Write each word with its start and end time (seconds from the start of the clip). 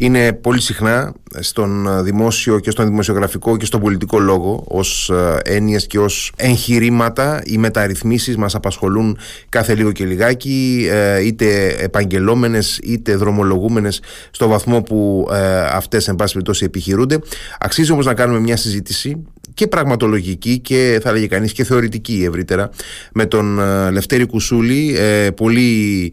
είναι 0.00 0.32
πολύ 0.32 0.60
συχνά 0.60 1.12
στον 1.40 2.04
δημόσιο 2.04 2.58
και 2.58 2.70
στον 2.70 2.86
δημοσιογραφικό 2.86 3.56
και 3.56 3.64
στον 3.64 3.80
πολιτικό 3.80 4.18
λόγο 4.18 4.64
ως 4.68 5.10
ε, 5.10 5.40
έννοιες 5.44 5.86
και 5.86 5.98
ως 5.98 6.32
εγχειρήματα 6.36 7.42
οι 7.44 7.58
μεταρρυθμίσεις 7.58 8.36
μας 8.36 8.54
απασχολούν 8.54 9.18
κάθε 9.48 9.74
λίγο 9.74 9.92
και 9.92 10.04
λιγάκι 10.04 10.86
ε, 10.90 11.24
είτε 11.26 11.76
επαγγελόμενες 11.78 12.78
είτε 12.82 13.16
δρομολογούμενες 13.16 14.02
στο 14.30 14.48
βαθμό 14.48 14.82
που 14.82 15.28
ε, 15.32 15.60
αυτές 15.60 16.08
εν 16.08 16.16
πάση 16.16 16.32
περιπτώσει 16.32 16.64
επιχειρούνται. 16.64 17.18
Αξίζει 17.58 17.92
όμως 17.92 18.06
να 18.06 18.14
κάνουμε 18.14 18.40
μια 18.40 18.56
συζήτηση 18.56 19.24
και 19.54 19.66
πραγματολογική 19.66 20.58
και 20.58 21.00
θα 21.02 21.12
λέγει 21.12 21.26
κανείς 21.26 21.52
και 21.52 21.64
θεωρητική 21.64 22.24
ευρύτερα 22.28 22.70
με 23.12 23.26
τον 23.26 23.58
Λευτέρη 23.92 24.26
Κουσούλη 24.26 24.96
πολύ 25.36 26.12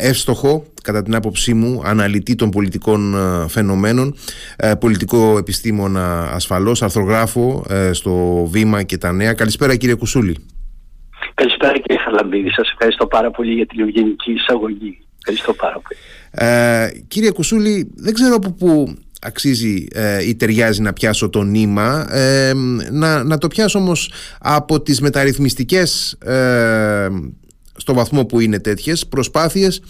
εύστοχο 0.00 0.64
κατά 0.86 1.02
την 1.02 1.14
άποψή 1.14 1.54
μου 1.54 1.82
αναλυτή 1.84 2.34
των 2.34 2.50
πολιτικών 2.50 3.14
ε, 3.14 3.48
φαινομένων 3.48 4.16
ε, 4.56 4.72
πολιτικό 4.80 5.38
επιστήμονα 5.38 6.30
ασφαλώς 6.32 6.82
αρθρογράφο 6.82 7.64
ε, 7.68 7.92
στο 7.92 8.44
Βήμα 8.50 8.82
και 8.82 8.98
τα 8.98 9.12
Νέα. 9.12 9.32
Καλησπέρα 9.32 9.76
κύριε 9.76 9.94
Κουσούλη. 9.94 10.36
Καλησπέρα 11.34 11.72
κύριε 11.78 11.98
Χαλαμπίδη 11.98 12.50
σας 12.50 12.70
ευχαριστώ 12.70 13.06
πάρα 13.06 13.30
πολύ 13.30 13.52
για 13.52 13.66
την 13.66 13.80
ευγενική 13.80 14.32
εισαγωγή. 14.32 14.98
Ευχαριστώ 15.18 15.52
πάρα 15.52 15.80
πολύ. 15.80 15.98
Ε, 16.30 16.88
Κύριε 17.08 17.30
Κουσούλη 17.30 17.92
δεν 17.94 18.14
ξέρω 18.14 18.34
από 18.34 18.52
πού 18.52 18.96
αξίζει 19.20 19.86
ή 20.26 20.36
ταιριάζει 20.36 20.82
να 20.82 20.92
πιάσω 20.92 21.28
το 21.28 21.42
νήμα. 21.42 22.06
Να, 22.90 23.24
να 23.24 23.38
το 23.38 23.48
πιάσω 23.48 23.78
όμως 23.78 24.12
από 24.40 24.80
τις 24.80 25.00
μεταρρυθμιστικές 25.00 26.18
στο 27.76 27.94
βαθμό 27.94 28.24
που 28.24 28.40
είναι 28.40 28.60
τέτοιες 28.60 29.06
προσπάθειες 29.06 29.82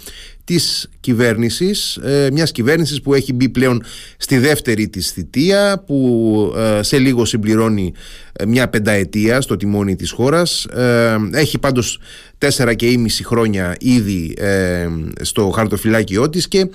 της 0.46 0.88
κυβέρνησης, 1.00 1.96
ε, 1.96 2.28
μιας 2.32 2.52
κυβέρνησης 2.52 3.00
που 3.00 3.14
έχει 3.14 3.32
μπει 3.32 3.48
πλέον 3.48 3.82
στη 4.16 4.38
δεύτερη 4.38 4.88
της 4.88 5.10
θητεία, 5.10 5.82
που 5.86 6.52
ε, 6.56 6.82
σε 6.82 6.98
λίγο 6.98 7.24
συμπληρώνει 7.24 7.92
ε, 8.38 8.46
μια 8.46 8.68
πενταετία 8.68 9.40
στο 9.40 9.56
τιμόνι 9.56 9.96
της 9.96 10.10
χώρας. 10.10 10.64
Ε, 10.64 11.16
έχει 11.32 11.58
πάντως 11.58 12.00
τέσσερα 12.38 12.74
και 12.74 12.86
ήμιση 12.86 13.24
χρόνια 13.24 13.76
ήδη 13.80 14.34
ε, 14.38 14.88
στο 15.20 15.50
χαρτοφυλάκιό 15.50 16.30
της 16.30 16.48
και 16.48 16.68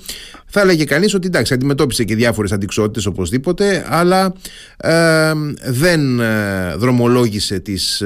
θα 0.46 0.60
έλεγε 0.60 0.84
κανείς 0.84 1.14
ότι 1.14 1.26
εντάξει 1.26 1.54
αντιμετώπισε 1.54 2.04
και 2.04 2.14
διάφορες 2.14 2.52
αντικσότητες 2.52 3.06
οπωσδήποτε 3.06 3.86
αλλά 3.88 4.34
δεν 5.64 6.20
δρομολόγησε 6.76 7.58
τις 7.58 8.02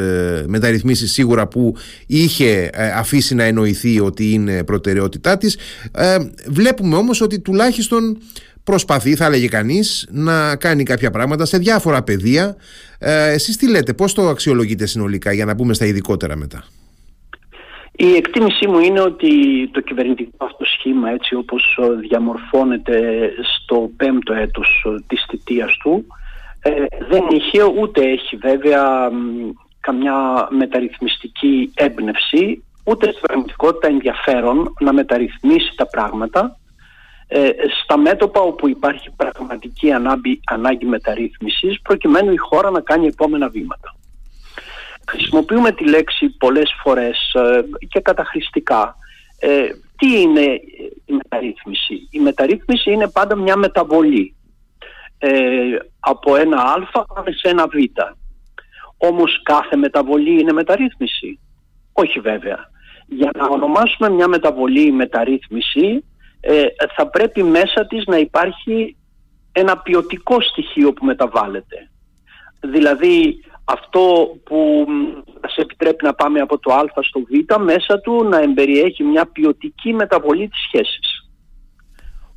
μεταρρυθμίσεις 0.46 1.12
σίγουρα 1.12 1.46
που 1.48 1.76
είχε 2.06 2.70
αφήσει 2.94 3.34
να 3.34 3.44
εννοηθεί 3.44 4.00
ότι 4.00 4.30
είναι 4.30 4.64
προτεραιότητά 4.64 5.36
της. 5.36 5.55
Βλέπουμε 6.46 6.96
όμως 6.96 7.20
ότι 7.20 7.40
τουλάχιστον 7.40 8.18
προσπαθεί, 8.64 9.14
θα 9.16 9.24
έλεγε 9.24 9.48
κανείς, 9.48 10.08
να 10.10 10.56
κάνει 10.56 10.82
κάποια 10.82 11.10
πράγματα 11.10 11.44
σε 11.44 11.58
διάφορα 11.58 12.02
πεδία. 12.02 12.56
Ε, 12.98 13.32
εσείς 13.32 13.56
τι 13.56 13.70
λέτε, 13.70 13.92
πώς 13.92 14.14
το 14.14 14.28
αξιολογείτε 14.28 14.86
συνολικά 14.86 15.32
για 15.32 15.44
να 15.44 15.54
πούμε 15.56 15.74
στα 15.74 15.86
ειδικότερα 15.86 16.36
μετά; 16.36 16.64
Η 17.92 18.14
εκτίμησή 18.16 18.66
μου 18.66 18.78
είναι 18.78 19.00
ότι 19.00 19.30
το 19.72 19.80
κυβερνητικό 19.80 20.44
αυτό 20.44 20.64
σχήμα 20.64 21.10
έτσι 21.10 21.34
όπως 21.34 21.78
διαμορφώνεται 22.00 22.98
στο 23.56 23.90
πέμπτο 23.96 24.32
έτος 24.32 24.86
της 25.06 25.24
θητείας 25.28 25.76
του 25.76 26.06
ε, 26.60 26.70
δεν 27.08 27.22
είχε 27.30 27.62
ούτε 27.80 28.00
έχει 28.02 28.36
βέβαια 28.36 29.10
καμιά 29.80 30.48
μεταρρυθμιστική 30.50 31.70
έμπνευση 31.74 32.64
ούτε 32.86 33.06
στην 33.06 33.20
πραγματικότητα 33.20 33.86
ενδιαφέρον 33.86 34.74
να 34.80 34.92
μεταρρυθμίσει 34.92 35.74
τα 35.76 35.86
πράγματα 35.86 36.58
ε, 37.28 37.50
στα 37.82 37.96
μέτωπα 37.96 38.40
όπου 38.40 38.68
υπάρχει 38.68 39.10
πραγματική 39.16 39.92
ανάγκη, 39.92 40.40
ανάγκη 40.46 40.86
μεταρρύθμισης 40.86 41.80
προκειμένου 41.82 42.32
η 42.32 42.36
χώρα 42.36 42.70
να 42.70 42.80
κάνει 42.80 43.06
επόμενα 43.06 43.48
βήματα. 43.48 43.96
Χρησιμοποιούμε 45.08 45.72
τη 45.72 45.88
λέξη 45.88 46.28
πολλές 46.28 46.74
φορές 46.82 47.32
ε, 47.34 47.64
και 47.88 48.00
καταχρηστικά. 48.00 48.96
Ε, 49.38 49.66
τι 49.96 50.20
είναι 50.20 50.60
η 51.04 51.12
μεταρρύθμιση; 51.12 52.08
Η 52.10 52.18
μεταρρύθμιση 52.18 52.90
είναι 52.92 53.08
πάντα 53.08 53.36
μια 53.36 53.56
μεταβολή 53.56 54.34
ε, 55.18 55.30
από 56.00 56.36
ένα 56.36 56.62
α 56.62 56.76
σε 57.30 57.48
ένα 57.48 57.66
β. 57.66 57.72
Όμως 58.96 59.42
κάθε 59.42 59.76
μεταβολή 59.76 60.40
είναι 60.40 60.52
μεταρρύθμιση; 60.52 61.40
Όχι 61.92 62.20
βέβαια. 62.20 62.74
Για 63.06 63.30
να 63.36 63.46
ονομάσουμε 63.46 64.10
μια 64.10 64.28
μεταβολή 64.28 64.92
μεταρρύθμιση 64.92 66.04
ε, 66.40 66.66
θα 66.96 67.06
πρέπει 67.06 67.42
μέσα 67.42 67.86
της 67.86 68.04
να 68.06 68.16
υπάρχει 68.16 68.96
ένα 69.52 69.78
ποιοτικό 69.78 70.40
στοιχείο 70.40 70.92
που 70.92 71.04
μεταβάλλεται. 71.04 71.90
Δηλαδή 72.60 73.40
αυτό 73.64 74.36
που 74.44 74.86
μας 75.42 75.56
επιτρέπει 75.56 76.04
να 76.04 76.14
πάμε 76.14 76.40
από 76.40 76.58
το 76.58 76.72
α 76.72 77.02
στο 77.02 77.20
β 77.20 77.62
μέσα 77.62 78.00
του 78.00 78.24
να 78.24 78.40
εμπεριέχει 78.40 79.02
μια 79.02 79.26
ποιοτική 79.26 79.92
μεταβολή 79.92 80.48
της 80.48 80.62
σχέσης. 80.62 81.30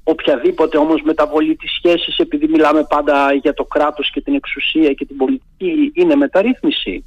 Οποιαδήποτε 0.04 0.78
όμως 0.78 1.02
μεταβολή 1.02 1.56
της 1.56 1.72
σχέσης 1.72 2.18
επειδή 2.18 2.48
μιλάμε 2.48 2.86
πάντα 2.90 3.34
για 3.34 3.54
το 3.54 3.64
κράτος 3.64 4.12
και 4.12 4.22
την 4.22 4.34
εξουσία 4.34 4.94
και 4.94 5.06
την 5.06 5.18
πολιτική 5.18 5.92
είναι 5.94 6.16
μεταρρύθμιση. 6.16 7.06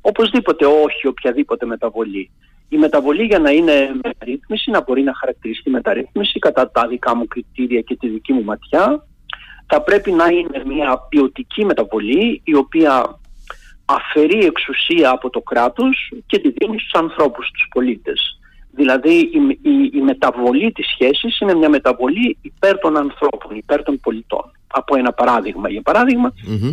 Οπωσδήποτε 0.00 0.66
όχι 0.66 1.06
οποιαδήποτε 1.06 1.66
μεταβολή 1.66 2.30
η 2.72 2.78
μεταβολή 2.78 3.24
για 3.24 3.38
να 3.38 3.50
είναι 3.50 4.00
μεταρρύθμιση, 4.02 4.70
να 4.70 4.82
μπορεί 4.82 5.02
να 5.02 5.14
χαρακτηριστεί 5.14 5.70
μεταρρύθμιση 5.70 6.38
κατά 6.38 6.70
τα 6.70 6.86
δικά 6.86 7.16
μου 7.16 7.26
κριτήρια 7.26 7.80
και 7.80 7.96
τη 7.96 8.08
δική 8.08 8.32
μου 8.32 8.44
ματιά, 8.44 9.06
θα 9.66 9.82
πρέπει 9.82 10.12
να 10.12 10.26
είναι 10.26 10.62
μια 10.66 10.98
ποιοτική 11.08 11.64
μεταβολή 11.64 12.40
η 12.44 12.54
οποία 12.54 13.18
αφαιρεί 13.84 14.44
εξουσία 14.44 15.10
από 15.10 15.30
το 15.30 15.40
κράτος 15.40 16.12
και 16.26 16.38
τη 16.38 16.50
δίνει 16.50 16.78
στους 16.78 16.92
ανθρώπους, 16.92 17.46
στους 17.46 17.66
πολίτες. 17.70 18.38
Δηλαδή 18.70 19.14
η, 19.14 19.58
η, 19.62 19.90
η 19.92 20.00
μεταβολή 20.00 20.72
της 20.72 20.86
σχέσης 20.86 21.40
είναι 21.40 21.54
μια 21.54 21.68
μεταβολή 21.68 22.38
υπέρ 22.40 22.78
των 22.78 22.96
ανθρώπων, 22.96 23.56
υπέρ 23.56 23.82
των 23.82 24.00
πολιτών. 24.00 24.50
Από 24.66 24.96
ένα 24.96 25.12
παράδειγμα, 25.12 25.68
για 25.70 25.82
παράδειγμα, 25.82 26.32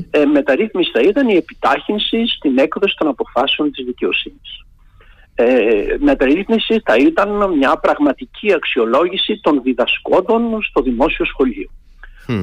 ε, 0.10 0.26
μεταρρύθμιση 0.26 0.92
θα 0.92 1.02
ήταν 1.02 1.30
η 1.30 1.36
επιτάχυνση 1.36 2.28
στην 2.28 2.58
έκδοση 2.58 2.96
των 2.98 3.08
αποφάσεων 3.08 3.72
της 3.72 3.86
δικαιοσύνης 3.86 4.64
ε, 5.42 5.96
μεταρρύθμιση 6.00 6.82
θα 6.86 6.96
ήταν 6.96 7.58
μια 7.58 7.78
πραγματική 7.78 8.54
αξιολόγηση 8.54 9.40
των 9.42 9.62
διδασκόντων 9.64 10.62
στο 10.62 10.82
δημόσιο 10.82 11.26
σχολείο. 11.26 11.70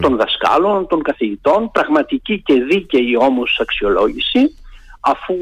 Των 0.00 0.16
δασκάλων, 0.16 0.86
των 0.86 1.02
καθηγητών, 1.02 1.70
πραγματική 1.70 2.42
και 2.42 2.54
δίκαιη 2.54 3.16
όμως 3.18 3.58
αξιολόγηση 3.60 4.54
αφού 5.00 5.34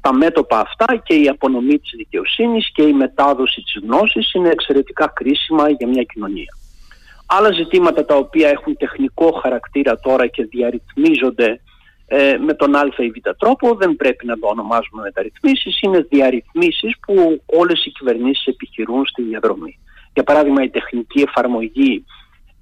τα 0.00 0.12
μέτωπα 0.12 0.58
αυτά 0.58 0.96
και 1.04 1.14
η 1.14 1.28
απονομή 1.28 1.78
της 1.78 1.92
δικαιοσύνης 1.96 2.72
και 2.72 2.82
η 2.82 2.92
μετάδοση 2.92 3.60
της 3.62 3.82
γνώσης 3.82 4.32
είναι 4.32 4.48
εξαιρετικά 4.48 5.12
κρίσιμα 5.14 5.70
για 5.70 5.88
μια 5.88 6.02
κοινωνία. 6.02 6.56
Άλλα 7.26 7.52
ζητήματα 7.52 8.04
τα 8.04 8.16
οποία 8.16 8.48
έχουν 8.48 8.76
τεχνικό 8.76 9.40
χαρακτήρα 9.42 9.98
τώρα 9.98 10.26
και 10.26 10.44
διαρρυθμίζονται 10.44 11.60
ε, 12.12 12.36
με 12.38 12.54
τον 12.54 12.76
α 12.76 12.82
ή 12.96 13.10
β 13.10 13.16
τρόπο 13.38 13.74
δεν 13.74 13.96
πρέπει 13.96 14.26
να 14.26 14.38
το 14.38 14.46
ονομάζουμε 14.46 15.02
μεταρρυθμίσεις, 15.02 15.80
είναι 15.80 16.06
διαρρυθμίσεις 16.08 16.94
που 17.06 17.42
όλες 17.46 17.84
οι 17.84 17.90
κυβερνήσεις 17.90 18.46
επιχειρούν 18.46 19.06
στη 19.06 19.22
διαδρομή. 19.22 19.78
Για 20.12 20.24
παράδειγμα 20.24 20.62
η 20.62 20.68
τεχνική 20.68 21.20
εφαρμογή 21.20 22.04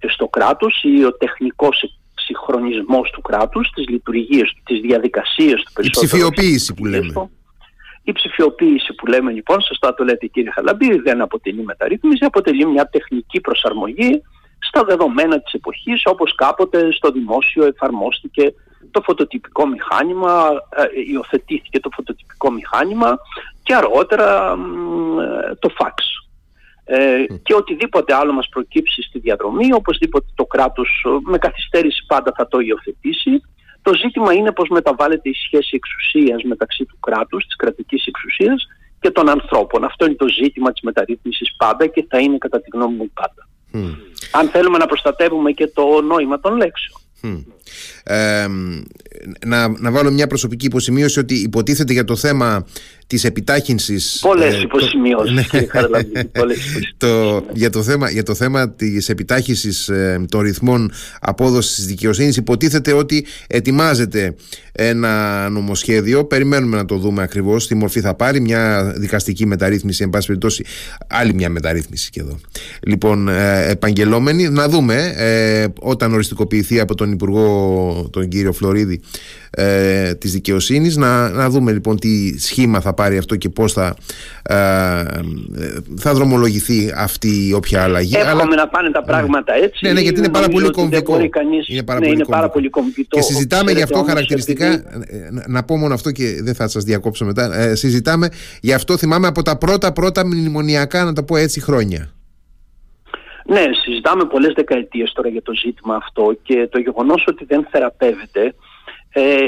στο 0.09 0.29
κράτος 0.29 0.81
ή 0.83 1.05
ο 1.05 1.13
τεχνικός 1.17 1.99
συγχρονισμός 2.15 3.11
του 3.11 3.21
κράτους, 3.21 3.71
τις 3.75 3.89
λειτουργίες 3.89 4.53
του, 4.53 4.63
τις 4.65 4.81
διαδικασίες 4.81 5.63
του 5.63 5.83
Η 5.83 5.91
ψηφιοποίηση 5.91 6.75
που 6.75 6.85
λέμε. 6.85 7.31
Η 8.03 8.13
ψηφιοποίηση 8.13 8.95
που 8.95 9.07
λέμε 9.07 9.33
λοιπόν, 9.33 9.61
σωστά 9.61 9.95
το 9.95 10.05
λέτε 10.05 10.27
κύριε 10.27 10.51
Χαλαμπή, 10.51 10.99
δεν 10.99 11.21
αποτελεί 11.21 11.63
μεταρρύθμιση, 11.65 12.25
αποτελεί 12.25 12.67
μια 12.67 12.89
τεχνική 12.89 13.41
προσαρμογή 13.41 14.23
στα 14.59 14.85
δεδομένα 14.85 15.41
της 15.41 15.53
εποχής 15.53 16.03
όπως 16.05 16.35
κάποτε 16.35 16.93
στο 16.93 17.11
δημόσιο 17.11 17.65
εφαρμόστηκε 17.65 18.55
το 18.91 19.01
φωτοτυπικό 19.03 19.67
μηχάνημα, 19.67 20.49
ε, 20.71 20.83
υιοθετήθηκε 21.11 21.81
το 21.81 21.89
φωτοτυπικό 21.93 22.51
μηχάνημα 22.51 23.19
και 23.63 23.75
αργότερα 23.75 24.57
το 25.59 25.69
φαξ. 25.69 26.19
Ε, 26.85 27.25
και 27.43 27.55
οτιδήποτε 27.55 28.15
άλλο 28.15 28.33
μας 28.33 28.49
προκύψει 28.49 29.03
στη 29.03 29.19
διαδρομή, 29.19 29.73
οπωσδήποτε 29.73 30.27
το 30.35 30.45
κράτος 30.45 31.05
ε, 31.07 31.31
με 31.31 31.39
καθυστέρηση 31.39 32.05
πάντα 32.07 32.33
θα 32.37 32.49
το 32.49 32.59
υιοθετήσει. 32.59 33.41
Το 33.83 33.95
ζήτημα 33.95 34.33
είναι 34.33 34.53
πώς 34.53 34.69
μεταβάλλεται 34.69 35.29
η 35.29 35.35
σχέση 35.35 35.71
εξουσίας 35.77 36.43
μεταξύ 36.43 36.85
του 36.85 36.99
κράτους, 37.01 37.47
της 37.47 37.57
κρατικής 37.57 38.07
εξουσίας 38.07 38.67
και 39.01 39.11
των 39.11 39.29
ανθρώπων. 39.29 39.85
Αυτό 39.85 40.05
είναι 40.07 40.15
το 40.15 40.29
ζήτημα 40.29 40.73
της 40.73 40.81
μεταρρύθμισης 40.83 41.55
πάντα 41.57 41.87
και 41.87 42.07
θα 42.09 42.19
είναι 42.19 42.39
κατά 42.39 42.61
τη 42.61 42.69
γνώμη 42.73 42.97
μου 42.97 43.11
πάντα. 43.15 43.48
Αν 44.31 44.49
θέλουμε 44.49 44.79
να 44.79 44.87
προστατεύουμε 44.87 45.53
και 45.53 45.67
το 45.67 46.01
νόημα 46.01 46.41
των 46.41 46.57
λέξεων. 46.57 47.01
Να, 49.47 49.69
να 49.69 49.91
βάλω 49.91 50.11
μια 50.11 50.27
προσωπική 50.27 50.67
υποσημείωση 50.67 51.19
ότι 51.19 51.35
υποτίθεται 51.35 51.93
για 51.93 52.05
το 52.05 52.17
θέμα 52.17 52.67
της 53.09 53.25
επιτάχυνσης 53.25 54.19
πολλές 54.21 54.55
ε, 54.55 54.61
υποσημειώσεις 54.61 55.35
ναι. 55.35 55.45
το, 56.97 57.45
για, 57.53 57.71
το 57.71 57.83
θέμα, 57.83 58.11
για 58.11 58.23
το 58.23 58.35
θέμα 58.35 58.71
της 58.71 59.09
επιτάχυνσης 59.09 59.89
ε, 59.89 60.25
των 60.29 60.41
ρυθμών 60.41 60.91
απόδοσης 61.21 61.75
της 61.75 61.87
δικαιοσύνης 61.87 62.37
υποτίθεται 62.37 62.93
ότι 62.93 63.27
ετοιμάζεται 63.47 64.35
ένα 64.73 65.49
νομοσχέδιο. 65.49 66.25
Περιμένουμε 66.25 66.77
να 66.77 66.85
το 66.85 66.97
δούμε 66.97 67.23
ακριβώς 67.23 67.67
τι 67.67 67.75
μορφή 67.75 68.01
θα 68.01 68.15
πάρει. 68.15 68.41
Μια 68.41 68.93
δικαστική 68.97 69.47
μεταρρύθμιση 69.47 70.03
εν 70.03 70.11
πάση 70.11 70.27
περιπτώσει 70.27 70.65
άλλη 71.07 71.35
μια 71.35 71.49
μεταρρύθμιση 71.49 72.11
και 72.11 72.21
εδώ. 72.21 72.39
Λοιπόν 72.83 73.29
ε, 73.29 73.69
επαγγελόμενοι 73.69 74.49
να 74.49 74.69
δούμε 74.69 75.13
ε, 75.17 75.67
όταν 75.81 76.13
οριστικοποιηθεί 76.13 76.81
από 76.81 76.95
τον 76.95 77.13
Υπουργό 77.13 77.98
τον 78.03 78.29
κύριο 78.29 78.53
Φλωρίδη 78.53 79.01
ε, 79.51 80.15
της 80.15 80.33
δικαιοσύνης 80.33 80.97
να, 80.97 81.29
να 81.29 81.51
δούμε 81.51 81.73
λοιπόν 81.73 81.99
τι 81.99 82.41
σχήμα 82.41 82.81
θα 82.81 82.93
πάρει 82.93 83.19
αυτό 83.19 83.37
και 83.37 83.49
πώς 83.49 83.73
θα, 83.73 83.97
ε, 84.43 84.55
θα 85.97 86.15
δρομολογηθεί 86.15 86.93
αυτή 86.97 87.49
η 87.49 87.53
όποια 87.53 87.83
αλλαγή. 87.83 88.17
Εύχομαι 88.17 88.43
Αλλά... 88.43 88.55
να 88.55 88.69
πάνε 88.69 88.91
τα 88.91 89.03
πράγματα 89.03 89.55
έτσι. 89.55 89.87
Ναι, 89.87 89.93
ναι 89.93 90.01
γιατί 90.01 90.19
είναι 90.19 90.29
πάρα 90.29 90.49
πολύ 90.49 90.71
κομβικό. 90.71 91.29
Κανείς... 91.29 91.69
Είναι 91.69 91.83
πάρα, 91.83 91.99
ναι, 91.99 92.05
πολύ, 92.05 92.17
είναι 92.17 92.29
πάρα 92.29 92.49
πολύ 92.49 92.71
κομβικό. 92.71 93.19
Και 93.19 93.21
συζητάμε 93.21 93.73
γι' 93.73 93.83
αυτό 93.83 94.03
χαρακτηριστικά, 94.03 94.67
επειδή... 94.67 95.43
να 95.47 95.63
πω 95.63 95.77
μόνο 95.77 95.95
αυτό 95.95 96.11
και 96.11 96.39
δεν 96.43 96.55
θα 96.55 96.69
σας 96.69 96.85
διακόψω 96.85 97.25
μετά, 97.25 97.61
ε, 97.61 97.75
συζητάμε 97.75 98.29
γι' 98.61 98.73
αυτό 98.73 98.97
θυμάμαι 98.97 99.27
από 99.27 99.43
τα 99.43 99.59
πρώτα 99.59 99.93
πρώτα 99.93 100.27
μνημονιακά 100.27 101.05
να 101.05 101.13
το 101.13 101.23
πω 101.23 101.37
έτσι 101.37 101.61
χρόνια. 101.61 102.13
Ναι, 103.49 103.65
συζητάμε 103.85 104.25
πολλές 104.25 104.53
δεκαετίες 104.53 105.13
τώρα 105.13 105.29
για 105.29 105.43
το 105.43 105.55
ζήτημα 105.55 105.95
αυτό 105.95 106.37
και 106.43 106.67
το 106.67 106.79
γεγονός 106.79 107.25
ότι 107.27 107.45
δεν 107.45 107.67
θεραπεύεται 107.71 108.55
ε, 109.13 109.39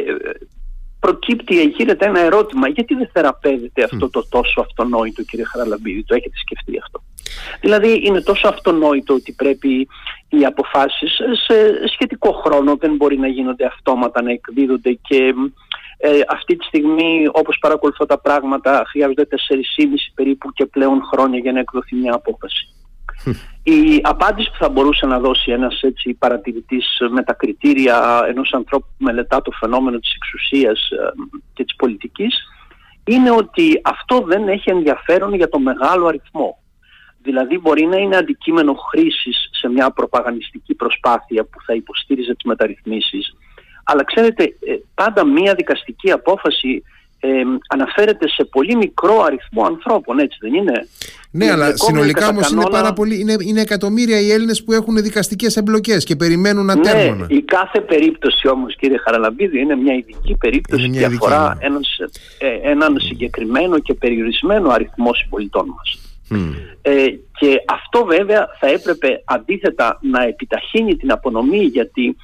προκύπτει, 1.00 1.62
γίνεται 1.62 2.06
ένα 2.06 2.20
ερώτημα. 2.20 2.68
Γιατί 2.68 2.94
δεν 2.94 3.08
θεραπεύεται 3.12 3.82
αυτό 3.82 4.10
το 4.10 4.28
τόσο 4.28 4.60
αυτονόητο, 4.60 5.22
κύριε 5.22 5.44
Χαραλαμπίδη, 5.44 6.04
το 6.04 6.14
έχετε 6.14 6.36
σκεφτεί 6.36 6.78
αυτό; 6.82 7.02
Δηλαδή 7.60 8.00
είναι 8.04 8.20
τόσο 8.20 8.48
αυτονόητο 8.48 9.14
ότι 9.14 9.32
πρέπει 9.32 9.88
οι 10.28 10.44
αποφάσεις 10.44 11.20
σε 11.46 11.88
σχετικό 11.92 12.32
χρόνο 12.32 12.76
δεν 12.76 12.96
μπορεί 12.96 13.18
να 13.18 13.26
γίνονται 13.26 13.64
αυτόματα, 13.64 14.22
να 14.22 14.30
εκδίδονται 14.30 14.92
και 14.92 15.34
ε, 15.98 16.20
αυτή 16.28 16.56
τη 16.56 16.64
στιγμή 16.64 17.28
όπως 17.32 17.58
παρακολουθώ 17.60 18.06
τα 18.06 18.18
πράγματα 18.18 18.84
χρειάζονται 18.86 19.26
4,5 19.30 19.36
περίπου 20.14 20.52
και 20.52 20.66
πλέον 20.66 21.02
χρόνια 21.12 21.38
για 21.38 21.52
να 21.52 21.58
εκδοθεί 21.58 21.96
μια 21.96 22.14
απόφαση. 22.14 22.68
Η 23.62 24.00
απάντηση 24.02 24.50
που 24.50 24.56
θα 24.58 24.68
μπορούσε 24.68 25.06
να 25.06 25.18
δώσει 25.18 25.52
ένας 25.52 25.82
έτσι 25.82 26.14
παρατηρητής 26.14 26.98
με 27.10 27.22
τα 27.22 27.32
κριτήρια 27.32 28.24
ενός 28.28 28.52
ανθρώπου 28.52 28.86
που 28.86 29.04
μελετά 29.04 29.42
το 29.42 29.50
φαινόμενο 29.60 29.98
της 29.98 30.14
εξουσίας 30.14 30.90
ε, 30.90 31.12
και 31.52 31.64
της 31.64 31.76
πολιτικής 31.76 32.34
είναι 33.04 33.30
ότι 33.30 33.80
αυτό 33.84 34.20
δεν 34.20 34.48
έχει 34.48 34.70
ενδιαφέρον 34.70 35.34
για 35.34 35.48
το 35.48 35.58
μεγάλο 35.58 36.06
αριθμό. 36.06 36.58
Δηλαδή 37.22 37.58
μπορεί 37.58 37.84
να 37.86 37.96
είναι 37.96 38.16
αντικείμενο 38.16 38.72
χρήσης 38.74 39.48
σε 39.52 39.68
μια 39.68 39.90
προπαγανιστική 39.90 40.74
προσπάθεια 40.74 41.44
που 41.44 41.62
θα 41.66 41.74
υποστήριζε 41.74 42.34
τις 42.34 42.44
μεταρρυθμίσεις 42.44 43.34
αλλά 43.84 44.04
ξέρετε 44.04 44.44
ε, 44.44 44.74
πάντα 44.94 45.26
μια 45.26 45.54
δικαστική 45.54 46.10
απόφαση 46.10 46.82
ε, 47.20 47.42
αναφέρεται 47.68 48.28
σε 48.28 48.44
πολύ 48.44 48.76
μικρό 48.76 49.22
αριθμό 49.22 49.64
ανθρώπων, 49.64 50.18
έτσι 50.18 50.38
δεν 50.40 50.54
είναι; 50.54 50.88
Ναι, 51.30 51.50
αλλά 51.50 51.76
συνολικά 51.76 52.28
όμως 52.28 52.50
είναι 52.50 52.66
πάρα 52.70 52.92
πολύ. 52.92 53.20
Είναι, 53.20 53.36
είναι 53.40 53.60
εκατομμύρια 53.60 54.20
οι 54.20 54.30
Έλληνες 54.30 54.64
που 54.64 54.72
έχουν 54.72 55.02
δικαστικές 55.02 55.56
εμπλοκές 55.56 56.04
και 56.04 56.16
περιμένουν 56.16 56.64
να 56.64 56.74
Ναι, 56.74 57.14
η 57.28 57.42
κάθε 57.42 57.80
περίπτωση 57.80 58.48
όμως, 58.48 58.76
κύριε 58.76 58.98
Χαραλαμπίδη, 58.98 59.60
είναι 59.60 59.76
μια 59.76 59.94
ειδική 59.94 60.36
περίπτωση 60.36 60.88
μια 60.88 61.00
και 61.00 61.06
αφορά 61.06 61.54
ναι. 61.54 61.66
έναν, 61.66 61.82
ε, 62.38 62.70
έναν 62.70 62.96
συγκεκριμένο 63.00 63.78
και 63.78 63.94
περιορισμένο 63.94 64.70
αριθμό 64.70 65.14
συμπολιτών 65.14 65.66
μας. 65.76 65.98
Ε, 66.82 67.06
και 67.38 67.62
αυτό 67.66 68.04
βέβαια 68.04 68.48
θα 68.60 68.66
έπρεπε 68.66 69.22
αντίθετα 69.24 69.98
να 70.02 70.22
επιταχύνει 70.22 70.96
την 70.96 71.12
απονομή 71.12 71.64
γιατί 71.64 72.16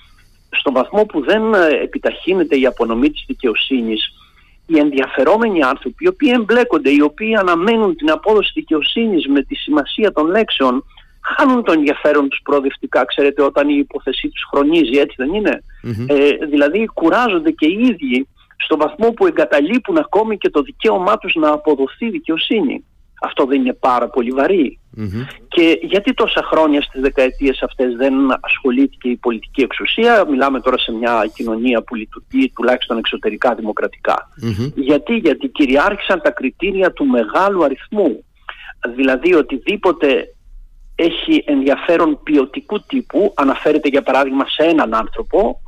στον 0.50 0.72
βαθμό 0.72 1.04
που 1.04 1.24
δεν 1.24 1.54
ε, 1.54 1.82
επιταχύνεται 1.82 2.58
η 2.58 2.66
απονομή 2.66 3.10
της 3.10 3.24
δικαιοσύνης 3.26 4.15
οι 4.66 4.78
ενδιαφερόμενοι 4.78 5.62
άνθρωποι, 5.62 6.04
οι 6.04 6.08
οποίοι 6.08 6.30
εμπλέκονται, 6.34 6.90
οι 6.90 7.00
οποίοι 7.00 7.34
αναμένουν 7.34 7.96
την 7.96 8.10
απόδοση 8.10 8.50
δικαιοσύνης 8.54 9.26
με 9.26 9.42
τη 9.42 9.54
σημασία 9.54 10.12
των 10.12 10.26
λέξεων, 10.26 10.84
χάνουν 11.20 11.64
το 11.64 11.72
ενδιαφέρον 11.72 12.28
τους 12.28 12.40
προοδευτικά, 12.42 13.04
ξέρετε, 13.04 13.42
όταν 13.42 13.68
η 13.68 13.76
υπόθεσή 13.78 14.28
τους 14.28 14.46
χρονίζει, 14.50 14.98
έτσι 14.98 15.14
δεν 15.18 15.34
ειναι 15.34 15.62
Ε, 16.06 16.46
δηλαδή 16.46 16.86
κουράζονται 16.86 17.50
και 17.50 17.66
οι 17.66 17.78
ίδιοι 17.80 18.28
στο 18.56 18.76
βαθμό 18.76 19.10
που 19.10 19.26
εγκαταλείπουν 19.26 19.98
ακόμη 19.98 20.38
και 20.38 20.50
το 20.50 20.62
δικαίωμά 20.62 21.18
τους 21.18 21.34
να 21.34 21.50
αποδοθεί 21.50 22.10
δικαιοσύνη. 22.10 22.84
Αυτό 23.20 23.44
δεν 23.44 23.60
είναι 23.60 23.72
πάρα 23.72 24.08
πολύ 24.08 24.32
Και 25.48 25.78
γιατί 25.82 26.14
τόσα 26.14 26.42
χρόνια 26.42 26.82
στις 26.82 27.00
δεκαετίες 27.00 27.62
αυτές 27.62 27.94
δεν 27.94 28.14
ασχολήθηκε 28.40 29.08
η 29.08 29.16
πολιτική 29.16 29.62
εξουσία, 29.62 30.26
μιλάμε 30.30 30.60
τώρα 30.60 30.78
σε 30.78 30.92
μια 30.92 31.30
κοινωνία 31.34 31.82
που 31.82 31.94
λειτουργεί 31.94 32.52
τουλάχιστον 32.54 32.98
εξωτερικά 32.98 33.54
Γιατί, 34.74 35.14
γιατί 35.14 35.48
κυριάρχησαν 35.48 36.20
τα 36.20 36.30
κριτήρια 36.30 36.92
του 36.92 37.04
μεγάλου 37.04 37.64
αριθμού. 37.64 38.24
Δηλαδή 38.96 39.34
οτιδήποτε 39.34 40.34
έχει 40.94 41.44
ενδιαφέρον 41.46 42.20
ποιοτικού 42.22 42.80
τύπου, 42.80 43.32
αναφέρεται 43.36 43.88
για 43.88 44.02
παράδειγμα 44.02 44.44
σε 44.48 44.62
έναν 44.62 44.94
άνθρωπο, 44.94 45.60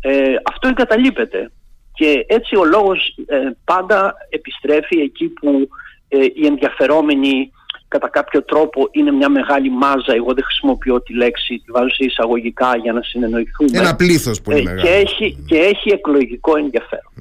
ε, 0.00 0.34
αυτό 0.44 0.68
εγκαταλείπεται. 0.68 1.50
Και 1.94 2.24
έτσι 2.28 2.56
ο 2.56 2.64
λόγος 2.64 3.16
ε, 3.26 3.36
πάντα 3.64 4.14
επιστρέφει 4.28 5.00
εκεί 5.00 5.28
που 5.28 5.68
ε, 6.08 6.18
οι 6.34 6.46
ενδιαφερόμενοι 6.46 7.50
κατά 7.88 8.08
κάποιο 8.08 8.42
τρόπο 8.44 8.88
είναι 8.90 9.10
μια 9.10 9.28
μεγάλη 9.28 9.70
μάζα. 9.70 10.12
Εγώ 10.14 10.34
δεν 10.34 10.44
χρησιμοποιώ 10.44 11.02
τη 11.02 11.14
λέξη, 11.14 11.62
τη 11.64 11.70
βάζω 11.72 11.88
σε 11.88 12.04
εισαγωγικά 12.04 12.76
για 12.82 12.92
να 12.92 13.02
συνεννοηθούμε. 13.02 13.68
Ένα 13.72 13.96
πλήθος 13.96 14.40
πολύ 14.40 14.58
ε, 14.58 14.62
μεγάλο. 14.62 14.82
Και 14.82 14.88
έχει, 14.88 15.44
και 15.46 15.56
έχει 15.56 15.88
εκλογικό 15.92 16.56
ενδιαφέρον. 16.56 17.12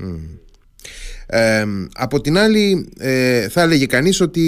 Ε, 1.25 1.65
από 1.93 2.21
την 2.21 2.37
άλλη 2.37 2.89
ε, 2.99 3.49
θα 3.49 3.61
έλεγε 3.61 3.85
κανείς 3.85 4.21
ότι 4.21 4.41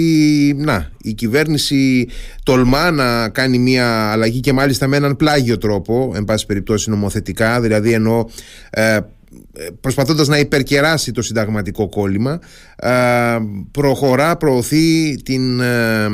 να, 0.58 0.90
η 0.98 1.12
κυβέρνηση 1.12 2.08
τολμά 2.42 2.90
να 2.90 3.28
κάνει 3.28 3.58
μια 3.58 4.12
αλλαγή 4.12 4.40
και 4.40 4.52
μάλιστα 4.52 4.86
με 4.86 4.96
έναν 4.96 5.16
πλάγιο 5.16 5.58
τρόπο 5.58 6.12
εν 6.14 6.24
πάση 6.24 6.46
περιπτώσει 6.46 6.90
νομοθετικά 6.90 7.60
δηλαδή 7.60 7.92
ενώ 7.92 8.30
ε, 8.70 8.98
προσπαθώντας 9.80 10.28
να 10.28 10.38
υπερκεράσει 10.38 11.12
το 11.12 11.22
συνταγματικό 11.22 11.88
κόλλημα 11.88 12.40
προχωρά, 13.70 14.36
προωθεί 14.36 15.16
την 15.22 15.60
ε, 15.60 16.06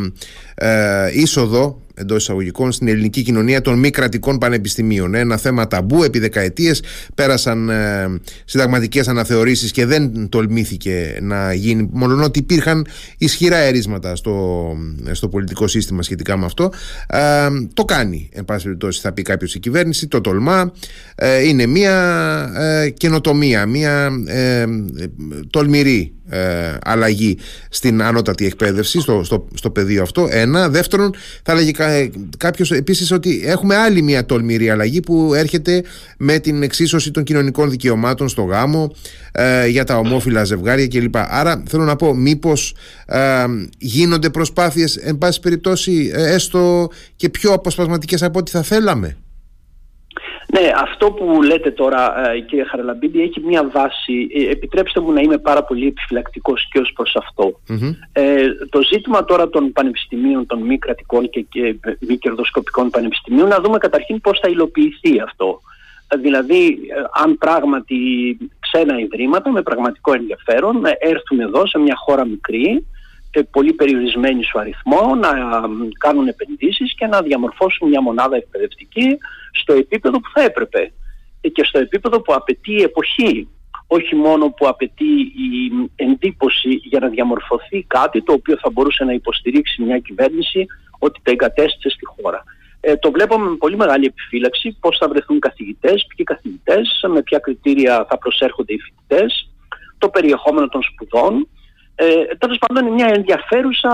ε, 0.55 1.11
είσοδο 1.21 1.82
εντός 1.95 2.23
εισαγωγικών 2.23 2.73
στην 2.73 2.89
ελληνική 2.89 3.23
κοινωνία 3.23 3.61
των 3.61 3.79
μη 3.79 3.91
κρατικών 3.91 4.39
πανεπιστημίων. 4.39 5.15
Ένα 5.15 5.37
θέμα 5.37 5.67
ταμπού 5.67 6.03
επί 6.03 6.19
δεκαετίες 6.19 6.83
πέρασαν 7.15 7.69
ε, 7.69 8.07
συνταγματικές 8.45 9.09
αναθεωρήσεις 9.09 9.71
και 9.71 9.87
δεν 9.87 10.29
τολμήθηκε 10.29 11.19
να 11.21 11.53
γίνει 11.53 11.89
μόνο 11.93 12.25
ότι 12.25 12.39
υπήρχαν 12.39 12.87
ισχυρά 13.19 13.57
ερίσματα 13.57 14.17
στο, 14.17 14.67
στο 15.13 15.29
πολιτικό 15.29 15.67
σύστημα 15.67 16.03
σχετικά 16.03 16.37
με 16.37 16.45
αυτό. 16.45 16.73
Ε, 17.07 17.49
το 17.75 17.85
κάνει, 17.85 18.29
εν 18.33 18.45
πάση 18.45 18.65
περιπτώσει 18.65 19.01
θα 19.01 19.13
πει 19.13 19.23
κάποιος 19.23 19.55
η 19.55 19.59
κυβέρνηση, 19.59 20.07
το 20.09 20.21
τολμά. 20.21 20.73
Ε, 21.15 21.49
είναι 21.49 21.67
μια 21.67 21.93
ε, 22.57 22.91
καινοτομία, 22.91 23.67
μια 23.67 24.11
ε, 24.27 24.65
τολμηρή 25.51 26.13
ε, 26.33 26.79
αλλαγή 26.85 27.39
στην 27.69 28.03
ανώτατη 28.03 28.47
εκπαίδευση, 28.47 29.01
στο, 29.01 29.25
στο, 29.25 29.49
στο 29.55 29.71
πεδίο 29.71 30.03
αυτό. 30.03 30.29
Ένα. 30.31 30.69
Δεύτερον, 30.69 31.15
θα 31.43 31.53
έλεγε 31.53 31.71
κάποιος 32.39 32.71
επίσης 32.71 33.11
ότι 33.11 33.43
έχουμε 33.45 33.77
άλλη 33.77 34.03
μια 34.03 34.27
τολμηρή 34.27 34.71
αλλαγή 34.71 35.01
που 35.01 35.35
έρχεται 35.35 35.83
με 36.19 36.39
την 36.39 36.63
εξίσωση 36.63 37.11
των 37.11 37.23
κοινωνικών 37.23 37.71
δικαιωμάτων 37.71 38.29
στο 38.29 38.43
γάμο, 38.43 38.93
ε, 39.33 39.67
για 39.67 39.85
τα 39.85 39.97
ομόφυλα 39.97 40.45
ζευγάρια 40.45 40.87
κλπ. 40.87 41.17
Άρα 41.17 41.63
θέλω 41.69 41.85
να 41.85 41.97
πω, 41.97 42.15
μήπως 42.15 42.75
ε, 43.07 43.45
γίνονται 43.79 44.31
προσπάθειες, 44.31 44.97
εν 44.97 45.19
πάση 45.19 45.41
περιπτώσει, 45.41 46.11
ε, 46.15 46.35
έστω 46.35 46.89
και 47.17 47.29
πιο 47.29 47.53
αποσπασματικές 47.53 48.23
από 48.23 48.39
ό,τι 48.39 48.51
θα 48.51 48.63
θέλαμε. 48.63 49.17
Ναι, 50.55 50.73
αυτό 50.77 51.13
που 51.13 51.43
λέτε 51.43 51.71
τώρα 51.71 52.31
ε, 52.31 52.41
κύριε 52.41 52.65
Χαραλαμπίδη 52.65 53.21
έχει 53.23 53.41
μια 53.41 53.69
βάση, 53.69 54.29
ε, 54.35 54.51
επιτρέψτε 54.51 55.01
μου 55.01 55.13
να 55.13 55.21
είμαι 55.21 55.39
πάρα 55.39 55.63
πολύ 55.65 55.87
επιφυλακτικός 55.87 56.69
και 56.71 56.79
ως 56.79 56.93
προς 56.95 57.17
αυτο 57.17 57.61
Ε, 58.13 58.47
το 58.71 58.83
ζήτημα 58.83 59.25
τώρα 59.25 59.49
των 59.49 59.73
πανεπιστημίων, 59.73 60.47
των 60.47 60.59
μη 60.59 60.79
κρατικών 60.79 61.31
και, 61.31 61.41
και 61.41 61.77
μη 62.01 62.17
κερδοσκοπικών 62.19 62.91
πανεπιστημίων, 62.91 63.49
να 63.49 63.61
δούμε 63.61 63.79
καταρχήν 63.79 64.21
πώς 64.21 64.39
θα 64.43 64.49
υλοποιηθεί 64.49 65.21
αυτό. 65.21 65.61
Δηλαδή, 66.21 66.67
ε, 66.67 67.23
αν 67.23 67.39
πράγματι 67.39 67.97
ξένα 68.61 68.99
ιδρύματα 68.99 69.51
με 69.51 69.63
πραγματικό 69.63 70.13
ενδιαφέρον 70.13 70.83
έρθουν 70.99 71.41
εδώ 71.41 71.67
σε 71.67 71.79
μια 71.79 71.95
χώρα 71.97 72.27
μικρή, 72.27 72.87
πολύ 73.51 73.73
περιορισμένη 73.73 74.45
στο 74.45 74.59
αριθμό, 74.59 75.15
να 75.15 75.31
κάνουν 75.99 76.29
επενδύσεις 76.29 76.95
και 76.95 77.07
να 77.07 77.23
διαμορφώσουν 77.23 77.89
μια 77.89 78.03
μονάδα 78.03 78.37
εκπαιδευτική 78.37 79.19
στο 79.53 79.73
επίπεδο 79.73 80.21
που 80.21 80.31
θα 80.35 80.43
έπρεπε. 80.43 80.93
και 81.53 81.65
στο 81.65 81.79
επίπεδο 81.79 82.21
που 82.21 82.35
απαιτεί 82.35 82.73
η 82.73 82.83
εποχή 82.83 83.49
όχι 83.87 84.15
μόνο 84.15 84.51
που 84.51 84.69
απαιτεί 84.69 85.13
η 85.47 85.53
εντύπωση 85.97 86.71
για 86.71 87.01
να 87.01 87.09
διαμορφωθεί 87.09 87.83
κάτι 87.83 88.23
το 88.23 88.33
οποίο 88.33 88.57
θα 88.63 88.71
μπορούσε 88.71 89.05
να 89.05 89.13
υποστηρίξει 89.13 89.83
μια 89.83 89.99
κυβέρνηση 89.99 90.67
ότι 90.99 91.21
τα 91.23 91.31
εγκατέστησε 91.31 91.89
στη 91.89 92.05
χώρα. 92.05 92.43
Ε, 92.81 92.97
το 92.97 93.11
βλέπουμε 93.11 93.51
με 93.51 93.57
πολύ 93.57 93.77
μεγάλη 93.77 94.05
επιφύλαξη 94.05 94.77
πώς 94.81 94.97
θα 95.01 95.09
βρεθούν 95.09 95.39
καθηγητές, 95.39 96.07
ποιοι 96.09 96.25
καθηγητές, 96.25 97.05
με 97.09 97.23
ποια 97.23 97.39
κριτήρια 97.39 98.07
θα 98.09 98.19
προσέρχονται 98.19 98.73
οι 98.73 98.79
φοιτητές, 98.79 99.51
το 99.99 100.09
περιεχόμενο 100.09 100.69
των 100.69 100.83
σπουδών. 100.83 101.49
Ε, 101.95 102.25
Τέλος 102.39 102.59
πάντων 102.59 102.87
είναι 102.87 102.95
μια 102.95 103.11
ενδιαφέρουσα 103.15 103.93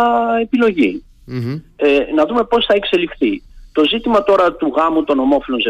Ε, 1.76 2.12
να 2.14 2.26
δούμε 2.26 2.44
πώς 2.44 2.64
θα 2.66 2.74
εξελιχθεί. 2.74 3.42
Το 3.72 3.84
ζήτημα 3.84 4.22
τώρα 4.22 4.52
του 4.52 4.72
γάμου 4.76 5.04
των 5.04 5.18
ομόφυλων 5.18 5.60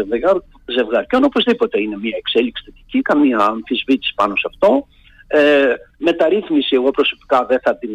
ζευγαριών 0.65 1.23
οπωσδήποτε 1.23 1.81
είναι 1.81 1.97
μια 1.97 2.17
εξέλιξη 2.17 2.63
θετική, 2.65 3.01
καμία 3.01 3.37
αμφισβήτηση 3.37 4.13
πάνω 4.15 4.35
σε 4.35 4.47
αυτό. 4.51 4.87
Ε, 5.31 5.73
μεταρρύθμιση 5.97 6.75
εγώ 6.75 6.91
προσωπικά 6.91 7.45
δεν 7.45 7.59
θα, 7.63 7.77
την, 7.77 7.89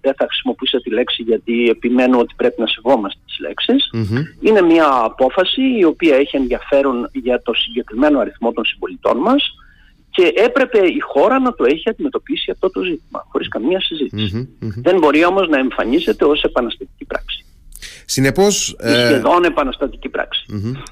δεν 0.00 0.14
θα 0.16 0.26
χρησιμοποιήσω 0.28 0.80
τη 0.80 0.90
λέξη 0.90 1.22
γιατί 1.22 1.68
επιμένω 1.68 2.18
ότι 2.18 2.34
πρέπει 2.36 2.60
να 2.60 2.66
σεβόμαστε 2.66 3.20
τις 3.26 3.38
λεξεις 3.38 3.90
Είναι 4.40 4.60
μια 4.62 4.88
απόφαση 5.02 5.62
η 5.78 5.84
οποία 5.84 6.16
έχει 6.16 6.36
ενδιαφέρον 6.36 7.08
για 7.12 7.42
το 7.42 7.54
συγκεκριμένο 7.54 8.18
αριθμό 8.18 8.52
των 8.52 8.64
συμπολιτών 8.64 9.18
μας 9.18 9.54
και 10.10 10.32
έπρεπε 10.36 10.78
η 10.78 11.00
χώρα 11.00 11.38
να 11.38 11.54
το 11.54 11.64
έχει 11.64 11.88
αντιμετωπίσει 11.88 12.50
αυτό 12.50 12.70
το 12.70 12.82
ζήτημα 12.82 13.26
χωρίς 13.28 13.48
καμία 13.48 13.80
Δεν 14.82 14.98
μπορεί 14.98 15.24
όμως 15.24 15.48
να 15.48 15.58
εμφανίζεται 15.58 16.24
ως 16.24 16.42
επαναστατική 16.42 17.04
πράξη. 17.04 17.44
Συνεπώς, 18.04 18.76
ε, 18.80 19.04
σχεδόν 19.04 19.44
επαναστατική 19.44 20.08
πράξη. 20.08 20.44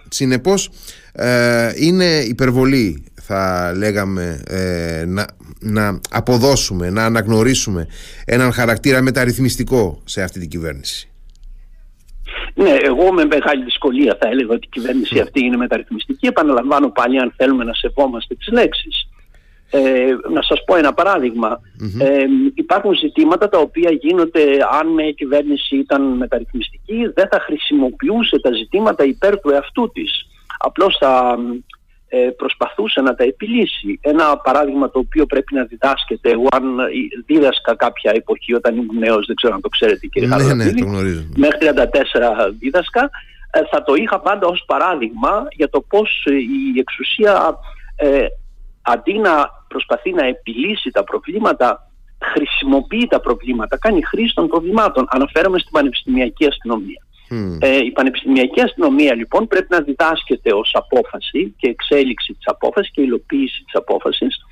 Συνεπώς 0.09 0.71
ε, 1.12 1.73
είναι 1.75 2.05
υπερβολή 2.05 3.05
θα 3.33 3.73
λέγαμε 3.76 4.43
ε, 4.47 5.05
να, 5.07 5.26
να 5.61 6.00
αποδώσουμε, 6.11 6.90
να 6.90 7.05
αναγνωρίσουμε 7.05 7.87
έναν 8.25 8.52
χαρακτήρα 8.52 9.02
μεταρρυθμιστικό 9.02 10.00
σε 10.05 10.23
αυτή 10.23 10.40
την 10.40 10.49
κυβέρνηση. 10.49 11.11
Ναι, 12.55 12.71
εγώ 12.71 13.12
με 13.12 13.25
μεγάλη 13.25 13.64
δυσκολία 13.64 14.17
θα 14.21 14.29
έλεγα 14.29 14.55
ότι 14.55 14.67
η 14.67 14.69
κυβέρνηση 14.71 15.14
ναι. 15.14 15.21
αυτή 15.21 15.45
είναι 15.45 15.57
μεταρρυθμιστική. 15.57 16.26
Επαναλαμβάνω 16.26 16.90
πάλι 16.90 17.19
αν 17.19 17.33
θέλουμε 17.37 17.64
να 17.64 17.75
σεβόμαστε 17.75 18.35
τις 18.35 18.49
λέξεις. 18.49 19.09
Ε, 19.70 20.16
να 20.32 20.42
σας 20.42 20.64
πω 20.64 20.76
ένα 20.76 20.94
Ε, 21.98 22.24
υπάρχουν 22.54 22.94
ζητήματα 22.94 23.48
τα 23.48 23.58
οποία 23.58 23.90
γίνονται 23.90 24.42
αν 24.80 24.88
μια 24.88 25.12
κυβέρνηση 25.12 25.76
ήταν 25.76 26.02
μεταρρυθμιστική 26.02 27.10
δεν 27.14 27.28
θα 27.30 27.40
χρησιμοποιούσε 27.40 28.40
τα 28.40 28.52
ζητήματα 28.52 29.04
υπέρ 29.04 29.40
του 29.40 29.50
εαυτού 29.50 29.90
της. 29.92 30.26
Απλώς 30.58 30.96
θα 31.00 31.38
ε, 32.08 32.18
προσπαθούσε 32.36 33.00
να 33.00 33.14
τα 33.14 33.24
επιλύσει. 33.24 33.98
Ένα 34.00 34.36
παράδειγμα 34.36 34.90
το 34.90 34.98
οποίο 34.98 35.26
πρέπει 35.26 35.54
να 35.54 35.64
διδάσκεται 35.64 36.30
εγώ 36.30 36.46
αν 36.50 36.64
δίδασκα 37.26 37.76
κάποια 37.76 38.12
εποχή 38.14 38.54
όταν 38.54 38.76
ήμουν 38.76 38.98
νέος, 38.98 39.26
δεν 39.26 39.36
ξέρω 39.36 39.54
αν 39.54 39.60
το 39.60 39.68
ξέρετε 39.68 40.06
κύριε 40.06 40.28
ναι, 40.28 40.54
ναι, 40.54 40.72
το 40.72 40.84
γνωρίζω. 40.84 41.22
μέχρι 41.36 41.70
34 41.74 41.84
δίδασκα 42.58 43.10
ε, 43.50 43.60
θα 43.70 43.82
το 43.82 43.94
είχα 43.94 44.20
πάντα 44.20 44.46
ως 44.46 44.64
παράδειγμα 44.66 45.46
για 45.50 45.68
το 45.68 45.80
πώς 45.80 46.24
η 46.74 46.78
εξουσία 46.78 47.58
ε, 47.96 48.26
αντί 48.82 49.18
να 49.18 49.60
προσπαθεί 49.72 50.10
να 50.12 50.24
επιλύσει 50.26 50.90
τα 50.90 51.04
προβλήματα, 51.04 51.90
χρησιμοποιεί 52.32 53.06
τα 53.10 53.20
προβλήματα, 53.20 53.78
κάνει 53.78 54.04
χρήση 54.04 54.34
των 54.34 54.46
προβλημάτων. 54.48 55.06
Αναφέρομαι 55.10 55.58
στην 55.58 55.72
πανεπιστημιακή 55.72 56.46
αστυνομία. 56.46 57.02
Ε, 57.60 57.76
η 57.76 57.90
πανεπιστημιακή 57.90 58.60
αστυνομία 58.60 59.14
λοιπόν 59.14 59.46
πρέπει 59.46 59.66
να 59.70 59.80
διδάσκεται 59.80 60.50
ως 60.54 60.70
απόφαση 60.74 61.54
και 61.58 61.68
εξέλιξη 61.68 62.32
της 62.32 62.46
απόφασης 62.46 62.92
και 62.92 63.00
υλοποίηση 63.00 63.62
της 63.64 63.74
απόφασης 63.74 64.44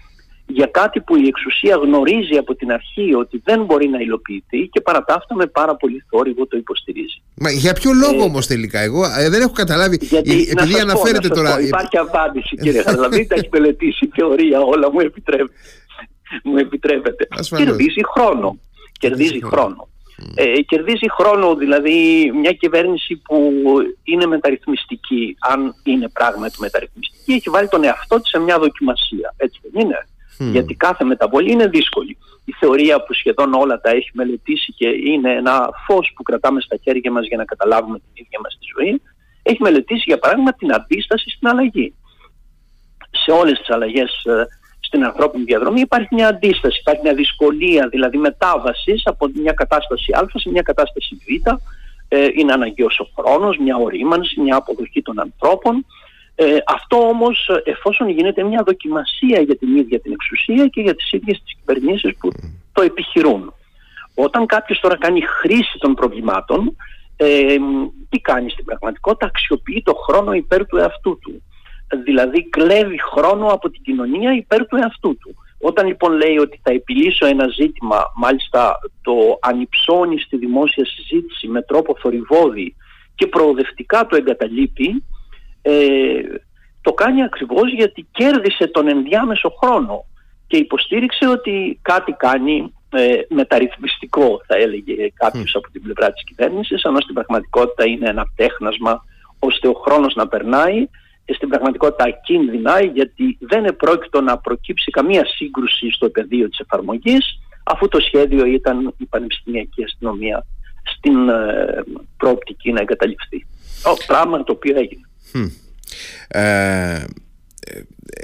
για 0.51 0.67
κάτι 0.67 1.01
που 1.01 1.17
η 1.17 1.27
εξουσία 1.27 1.77
γνωρίζει 1.77 2.37
από 2.37 2.55
την 2.55 2.73
αρχή 2.73 3.15
ότι 3.15 3.41
δεν 3.45 3.65
μπορεί 3.65 3.89
να 3.89 3.99
υλοποιηθεί 3.99 4.69
και 4.73 4.81
παρά 4.81 5.05
τα 5.05 5.25
με 5.35 5.47
πάρα 5.47 5.77
πολύ 5.77 6.05
θόρυβο 6.11 6.47
το 6.47 6.57
υποστηρίζει. 6.57 7.23
Μα 7.35 7.51
για 7.51 7.73
ποιο 7.73 7.93
λόγο 7.93 8.23
ε, 8.23 8.25
όμως 8.25 8.47
τελικά, 8.47 8.79
εγώ 8.79 9.05
ε, 9.19 9.29
δεν 9.29 9.41
έχω 9.41 9.53
καταλάβει, 9.53 9.99
γιατί, 10.01 10.31
ε, 10.31 10.51
επειδή 10.51 10.73
να 10.73 10.83
αναφέρετε 10.83 11.29
πω, 11.29 11.35
τώρα... 11.35 11.55
Πω, 11.55 11.61
υπάρχει 11.61 11.97
απάντηση 11.97 12.57
κύριε 12.57 12.83
Χαρλαβή, 12.87 13.27
τα 13.27 13.35
έχει 13.35 13.49
μελετήσει 13.53 14.11
θεωρία 14.15 14.61
όλα, 14.61 14.93
μου 14.93 15.01
επιτρέπετε. 15.01 15.53
μου 16.45 16.57
επιτρέπετε. 16.57 17.29
Κερδίζει 17.57 18.01
χρόνο. 18.15 18.59
Κερδίζει 18.99 19.41
χρόνο. 19.45 19.89
Ε, 20.35 20.61
κερδίζει 20.61 21.11
χρόνο 21.11 21.55
δηλαδή 21.55 22.31
μια 22.41 22.53
κυβέρνηση 22.53 23.17
που 23.17 23.53
είναι 24.03 24.27
μεταρρυθμιστική, 24.27 25.37
αν 25.41 25.75
είναι 25.83 26.09
πράγματι 26.09 26.61
μεταρρυθμιστική, 26.61 27.33
έχει 27.33 27.51
βάλει 27.51 27.69
τον 27.69 27.85
εαυτό 27.85 28.21
της 28.21 28.29
σε 28.29 28.39
μια 28.39 28.59
δοκιμασία. 28.59 29.35
Έτσι 29.37 29.61
δεν 29.63 29.83
είναι; 29.83 30.07
Γιατί 30.39 30.75
κάθε 30.75 31.05
μεταβολή 31.05 31.53
είναι 31.53 31.67
δύσκολη. 31.67 32.19
Η 32.45 32.53
θεωρία 32.53 33.03
που 33.05 33.13
σχεδόν 33.13 33.55
όλα 33.55 33.81
τα 33.81 33.91
έχει 33.91 34.11
μελετήσει 34.13 34.73
και 34.73 34.89
είναι 34.89 35.33
ένα 35.33 35.71
φως 35.87 36.13
που 36.17 36.23
κρατάμε 36.23 36.61
στα 36.61 36.77
χέρια 36.83 37.13
μας 37.13 37.27
για 37.27 37.37
να 37.37 37.45
καταλάβουμε 37.45 37.99
την 37.99 38.11
ίδια 38.13 38.41
μας 38.43 38.59
τη 38.61 38.67
ζωή, 38.77 39.03
έχει 39.43 39.63
μελετήσει 39.63 40.03
για 40.07 40.19
παράδειγμα 40.19 40.53
την 40.53 40.75
αντίσταση 40.75 41.31
στην 41.31 41.49
αλλαγή. 41.49 41.95
Σε 43.11 43.31
όλες 43.31 43.59
τις 43.59 43.71
αλλαγές 43.71 44.25
ε, 44.25 44.47
στην 44.81 45.05
ανθρώπινη 45.05 45.45
διαδρομή 45.45 45.81
υπάρχει 45.81 46.15
μια 46.15 46.29
αντίσταση, 46.29 46.79
υπάρχει 46.81 47.03
μια 47.03 47.15
δυσκολία 47.15 47.89
δηλαδή 47.89 48.17
μετάβασης 48.17 49.03
από 49.05 49.31
μια 49.35 49.53
κατάσταση 49.53 50.13
Α 50.13 50.29
σε 50.35 50.51
μια 50.51 50.63
κατάσταση 50.63 51.15
Β. 51.15 51.49
Ε, 52.09 52.27
είναι 52.37 52.53
αναγκαίος 52.53 52.99
ο 52.99 53.23
χρόνος, 53.23 53.57
μια 53.59 53.77
ορίμανση, 53.77 54.41
μια 54.41 54.57
αποδοχή 54.57 55.03
των 55.03 55.21
ανθρώπων. 55.21 55.85
Ε, 56.41 56.57
αυτό 56.67 56.97
όμως 56.97 57.49
εφόσον 57.65 58.09
γίνεται 58.09 58.43
μια 58.43 58.63
δοκιμασία 58.67 59.41
για 59.41 59.57
την 59.57 59.77
ίδια 59.77 60.01
την 60.01 60.13
εξουσία 60.13 60.67
και 60.67 60.81
για 60.81 60.95
τις 60.95 61.13
ίδιες 61.13 61.43
τις 61.43 61.55
κυβερνήσεις 61.55 62.17
που 62.19 62.29
το 62.73 62.83
επιχειρούν. 62.83 63.53
Όταν 64.15 64.47
κάποιος 64.47 64.81
τώρα 64.81 64.97
κάνει 64.99 65.21
χρήση 65.21 65.79
των 65.79 65.95
προβλημάτων, 65.95 66.77
ε, 67.17 67.57
τι 68.09 68.19
κάνει 68.19 68.51
στην 68.51 68.65
πραγματικότητα, 68.65 69.27
αξιοποιεί 69.27 69.83
το 69.83 69.95
χρόνο 69.95 70.33
υπέρ 70.33 70.67
του 70.67 70.77
εαυτού 70.77 71.19
του 71.19 71.43
δηλαδή 71.97 72.49
κλέβει 72.49 73.01
χρόνο 73.03 73.47
από 73.47 73.71
την 73.71 73.83
κοινωνία 73.83 74.35
υπέρ 74.35 74.67
του 74.67 74.77
εαυτού 74.77 75.17
του. 75.19 75.35
Όταν 75.61 75.87
λοιπόν 75.87 76.13
λέει 76.13 76.39
ότι 76.39 76.61
θα 76.63 76.73
επιλύσω 76.73 77.27
ένα 77.27 77.49
ζήτημα, 77.49 78.13
μάλιστα 78.15 78.79
το 79.03 79.39
ανυψώνει 79.41 80.19
στη 80.19 80.37
δημόσια 80.37 80.85
συζήτηση 80.87 81.49
με 81.49 81.63
τρόπο 81.63 81.97
θορυβόδη 81.99 82.77
και 83.15 83.27
προοδευτικά 83.27 84.07
το 84.07 84.17
εγκαταλείπει, 84.17 85.05
ε, 85.63 86.21
το 86.83 86.93
κάνει 86.93 87.23
ακριβώς 87.23 87.73
γιατί 87.73 88.07
κέρδισε 88.11 88.67
τον 88.67 88.89
ενδιάμεσο 88.89 89.51
χρόνο 89.63 90.05
και 90.47 90.57
υποστήριξε 90.57 91.29
ότι 91.29 91.79
κάτι 91.83 92.13
κάνει 92.13 92.73
ε, 92.91 93.21
μεταρρυθμιστικό 93.29 94.41
θα 94.47 94.57
έλεγε 94.57 95.09
κάποιος 95.15 95.55
από 95.55 95.71
την 95.71 95.83
πλευρά 95.83 96.13
της 96.13 96.25
κυβέρνησης, 96.25 96.83
ενώ 96.83 97.01
στην 97.01 97.15
πραγματικότητα 97.15 97.87
είναι 97.87 98.09
ένα 98.09 98.27
τέχνασμα 98.37 99.05
ώστε 99.39 99.69
ο 99.69 99.73
χρόνος 99.73 100.15
να 100.15 100.29
περνάει 100.29 100.89
στην 101.35 101.49
πραγματικότητα 101.49 102.11
κίνδυνα 102.11 102.83
γιατί 102.85 103.39
δεν 103.41 103.65
επρόκειτο 103.65 104.21
να 104.21 104.39
προκύψει 104.39 104.91
καμία 104.91 105.25
σύγκρουση 105.27 105.91
στο 105.91 106.09
πεδίο 106.09 106.49
της 106.49 106.59
εφαρμογής 106.59 107.41
αφού 107.65 107.89
το 107.89 108.01
σχέδιο 108.01 108.47
ήταν 108.47 108.95
η 108.97 109.05
πανεπιστημιακή 109.05 109.85
αστυνομία 109.85 110.47
στην 110.83 111.29
ε, 111.29 111.85
προοπτική 112.17 112.73
να 112.73 112.81
εγκαταλειφθεί. 112.81 113.47
Το 113.83 113.97
πράγμα 114.07 114.45
το 114.45 114.53
οποίο 114.53 114.79
έγινε. 114.79 115.08
Ε, 116.29 117.05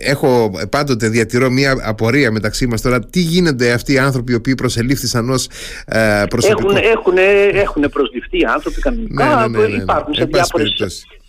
έχω 0.01 0.51
πάντοτε 0.71 1.09
διατηρώ 1.09 1.51
μια 1.51 1.77
απορία 1.83 2.31
μεταξύ 2.31 2.67
μας 2.67 2.81
τώρα. 2.81 3.01
Τι 3.01 3.21
γίνονται 3.21 3.73
αυτοί 3.73 3.93
οι 3.93 3.99
άνθρωποι 3.99 4.33
οι 4.33 4.35
οποίοι 4.35 4.55
προσελήφθησαν 4.55 5.31
ως 5.31 5.49
ε, 5.87 6.25
προσωπικό; 6.29 6.77
Έχουν, 6.77 6.83
έχουν, 6.93 7.17
έχουν 7.53 7.89
προσληφθεί 7.91 8.45
άνθρωποι 8.45 8.81
κανονικά. 8.81 9.49
Ναι, 9.49 9.59
ναι, 9.59 9.67
ναι, 9.67 9.75
υπάρχουν 9.75 10.15
σε 10.15 10.25
διάφορες 10.25 10.81
ε, 10.81 10.87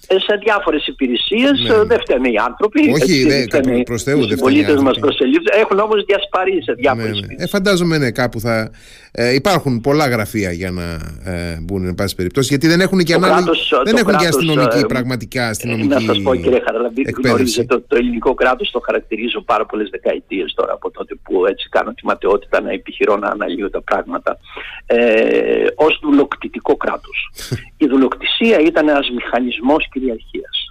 σε 0.10 0.36
διάφορες 0.44 0.88
υπηρεσίες. 0.88 1.60
Ναι. 1.68 1.74
Ε, 1.74 1.84
δεν 1.84 2.00
φταίνε 2.00 2.30
οι 2.30 2.38
άνθρωποι. 2.48 2.92
Όχι, 2.92 3.24
δεν 3.24 3.84
προ 3.84 3.98
Θεού 3.98 4.28
δεν 4.28 4.38
Οι 4.38 4.42
πολίτε 4.42 4.82
μας 4.82 5.00
προσελήφθη. 5.00 5.50
Έχουν 5.60 5.80
όμως 5.80 6.04
διασπαρεί 6.06 6.64
σε 6.64 6.74
διάφορες 6.74 7.20
ναι, 7.20 7.28
ναι. 7.28 7.44
Ε, 7.44 7.48
φαντάζομαι 7.48 7.98
ναι, 7.98 8.12
κάπου 8.12 8.40
θα. 8.40 8.72
Ε, 9.18 9.34
υπάρχουν 9.34 9.82
πολλά 9.82 10.08
γραφεία 10.08 10.52
για 10.52 10.72
να 10.72 10.84
ε, 11.32 11.60
μπουν, 11.62 11.86
εν 11.86 11.96
πάση 11.96 12.16
περιπτώσει, 12.16 12.48
γιατί 12.48 12.68
δεν 12.68 12.82
έχουν 12.82 13.00
και, 13.00 13.14
ανάλυ... 13.14 13.46
δεν 13.84 13.96
έχουν 13.96 14.18
και 14.18 14.26
αστυνομική, 14.26 14.78
ε, 14.78 14.82
πραγματικά 14.88 15.48
αστυνομική. 15.48 15.88
Να 15.88 16.00
σας 16.00 16.22
πω, 16.22 16.36
κύριε 16.36 16.62
Χαραλαμπή, 16.66 17.02
γνωρίζετε 17.24 17.76
το, 17.76 17.82
το 17.88 17.96
ελληνικό 17.96 18.34
κράτος 18.34 18.72
το 18.72 18.80
χαρακτηρίζω 18.86 19.42
πάρα 19.42 19.66
πολλές 19.66 19.90
δεκαετίες 19.90 20.54
τώρα 20.56 20.74
από 20.74 20.92
τότε 20.92 21.16
που 21.24 21.46
έτσι 21.46 21.70
κάνω 21.70 21.94
τη 21.94 22.06
ματαιότητα 22.06 22.62
να 22.62 22.72
επιχειρώ 22.72 23.18
να 23.18 23.28
αναλύω 23.28 23.70
τα 23.70 23.82
πράγματα. 23.82 24.38
Ε, 24.86 25.66
Ω 25.76 25.86
δουλοκτητικό 26.02 26.76
κράτος. 26.76 27.30
Η 27.86 27.88
δουλοκτησία 27.88 28.60
ήταν 28.60 28.88
ένας 28.88 29.10
μηχανισμός 29.10 29.89
κυριαρχίας 29.92 30.65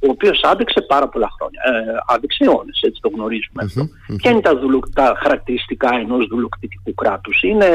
ο 0.00 0.08
οποίος 0.10 0.40
άντεξε 0.42 0.80
πάρα 0.80 1.08
πολλά 1.08 1.28
χρόνια. 1.36 1.60
Ε, 1.64 2.14
άντεξε 2.14 2.44
αιώνες, 2.44 2.80
έτσι 2.82 3.00
το 3.00 3.08
γνωρίζουμε 3.14 3.62
αυτό. 3.64 3.88
Ποια 4.16 4.30
είναι 4.30 4.40
τα, 4.40 4.58
τα 4.94 5.14
χαρακτηριστικά 5.22 5.90
ενός 5.94 6.26
δουλοκτητικού 6.26 6.94
κράτους, 6.94 7.42
Είναι 7.42 7.66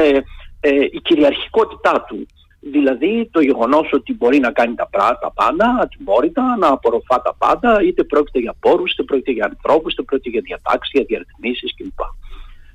ε, 0.60 0.70
η 0.70 1.00
κυριαρχικότητά 1.02 2.04
του. 2.08 2.26
Δηλαδή 2.60 3.28
το 3.32 3.40
γεγονός 3.40 3.92
ότι 3.92 4.14
μπορεί 4.14 4.38
να 4.38 4.50
κάνει 4.50 4.74
τα, 4.74 4.88
τα 5.20 5.32
πάντα, 5.34 5.78
ατιμόρυτα, 5.80 6.56
να 6.56 6.68
απορροφά 6.68 7.22
τα 7.22 7.34
πάντα, 7.38 7.82
είτε 7.82 8.04
πρόκειται 8.04 8.38
για 8.38 8.54
πόρους, 8.60 8.92
είτε 8.92 9.02
πρόκειται 9.02 9.30
για 9.30 9.44
ανθρώπους, 9.44 9.92
είτε 9.92 10.02
πρόκειται 10.02 10.30
για 10.30 10.40
διατάξεις, 10.40 10.90
για 10.92 11.04
διαρρυθμίσεις 11.06 11.74
κλπ. 11.76 12.00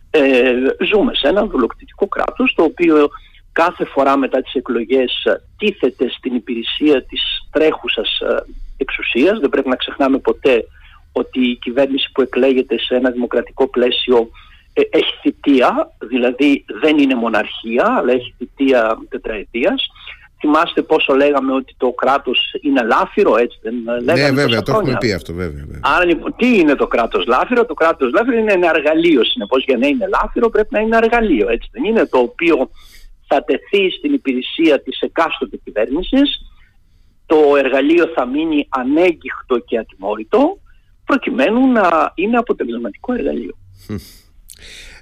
Ε, 0.10 0.54
ζούμε 0.86 1.16
σε 1.16 1.28
ένα 1.28 1.46
δουλοκτητικό 1.46 2.08
κράτος 2.08 2.54
το 2.56 2.64
οποίο 2.64 3.10
κάθε 3.52 3.86
φορά 3.86 4.18
μετά 4.18 4.42
τις 4.42 4.54
εκλογές 4.54 5.28
τίθεται 5.58 6.10
στην 6.10 6.36
υπηρεσία 6.36 7.04
της 7.04 7.22
τρέχουσας 7.52 8.20
ε, 8.20 8.44
εξουσίας. 8.78 9.40
Δεν 9.40 9.50
πρέπει 9.50 9.70
να 9.70 9.76
ξεχνάμε 9.76 10.18
ποτέ 10.18 10.64
ότι 11.12 11.40
η 11.50 11.56
κυβέρνηση 11.56 12.12
που 12.14 12.22
εκλέγεται 12.22 12.80
σε 12.80 12.96
ένα 12.96 13.10
δημοκρατικό 13.10 13.68
πλαίσιο 13.68 14.30
ε, 14.74 14.82
έχει 14.98 15.14
θητεία, 15.22 15.92
δηλαδή 16.00 16.66
δεν 16.82 16.98
είναι 16.98 17.16
μοναρχία, 17.16 17.96
αλλά 17.98 18.12
έχει 18.12 18.34
θητεία 18.38 18.98
τετραετίας. 19.10 19.88
Θυμάστε 20.42 20.82
πόσο 20.82 21.16
λέγαμε 21.16 21.54
ότι 21.54 21.76
το 21.78 21.92
κράτος 21.92 22.54
είναι 22.62 22.82
λάφυρο, 22.84 23.38
έτσι 23.38 23.60
δεν 23.62 23.74
λέγαμε 24.04 24.30
Ναι 24.30 24.42
βέβαια, 24.42 24.62
το 24.62 24.72
έχουμε 24.72 24.98
πει 25.00 25.14
αυτό 25.14 25.34
βέβαια. 25.34 25.66
βέβαια. 25.66 25.80
Άρα 25.84 26.06
λοιπόν, 26.06 26.36
τι 26.38 26.58
είναι 26.60 26.76
το 26.76 26.88
κράτος 26.88 27.26
λάφυρο, 27.26 27.66
το 27.66 27.74
κράτος 27.74 28.12
λάφυρο 28.12 28.38
είναι 28.38 28.54
ένα 28.54 28.70
εργαλείο, 28.76 29.24
συνεπώς 29.24 29.64
για 29.64 29.78
να 29.78 29.88
είναι 29.88 30.08
λάφυρο 30.08 30.50
πρέπει 30.50 30.68
να 30.72 30.80
είναι 30.80 30.98
εργαλείο, 30.98 31.50
έτσι 31.50 31.70
δεν 31.72 31.84
είναι 31.84 32.06
το 32.06 32.18
οποίο 32.18 32.70
θα 33.30 33.44
τεθεί 33.44 33.90
στην 33.98 34.14
υπηρεσία 34.14 34.82
της 34.82 35.00
εκάστοτε 35.00 35.58
κυβέρνησης, 35.64 36.30
το 37.26 37.56
εργαλείο 37.58 38.06
θα 38.16 38.26
μείνει 38.26 38.68
ανέγκυχτο 38.70 39.60
και 39.60 39.78
ατιμόρυτο, 39.78 40.60
προκειμένου 41.06 41.72
να 41.72 42.12
είναι 42.16 42.38
αποτελεσματικό 42.38 43.14
εργαλείο. 43.14 43.58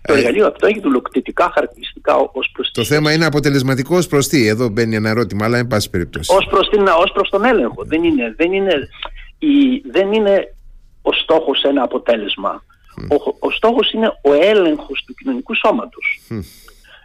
Το 0.01 0.13
ε, 0.13 0.17
εργαλείο 0.17 0.48
αυτό 0.48 0.67
έχει 0.67 0.79
δουλοκτητικά 0.79 1.51
χαρακτηριστικά 1.53 2.15
ως 2.15 2.50
προς 2.53 2.72
Το 2.72 2.84
θέμα 2.84 3.13
είναι 3.13 3.25
αποτελεσματικό 3.25 3.98
ως 3.98 4.07
προς 4.07 4.27
τι; 4.27 4.48
Εδώ 4.48 4.69
μπαίνει 4.69 4.96
ένα 4.96 5.10
ερώτημα, 5.10 5.46
αλλά 5.46 5.57
εν 5.57 5.67
πάση 5.67 5.89
περιπτώσει. 5.89 6.34
Ω 6.34 6.50
προς 6.50 6.69
προς 7.13 7.29
τον 7.29 7.46
έλεγχο. 7.46 7.84
Δεν 7.86 8.03
είναι, 8.03 8.34
δεν, 8.38 8.53
είναι, 8.53 8.74
η, 9.39 9.81
δεν 9.91 10.13
είναι 10.13 10.55
ο 11.01 11.12
στόχος 11.13 11.63
ένα 11.63 11.84
αποτέλεσμα. 11.84 12.63
Ο, 13.10 13.48
ο 13.48 13.51
στόχος 13.51 13.91
είναι 13.91 14.07
ο 14.07 14.34
έλεγχος 14.34 15.03
του 15.05 15.13
κοινωνικού 15.13 15.55
σώματος. 15.55 16.19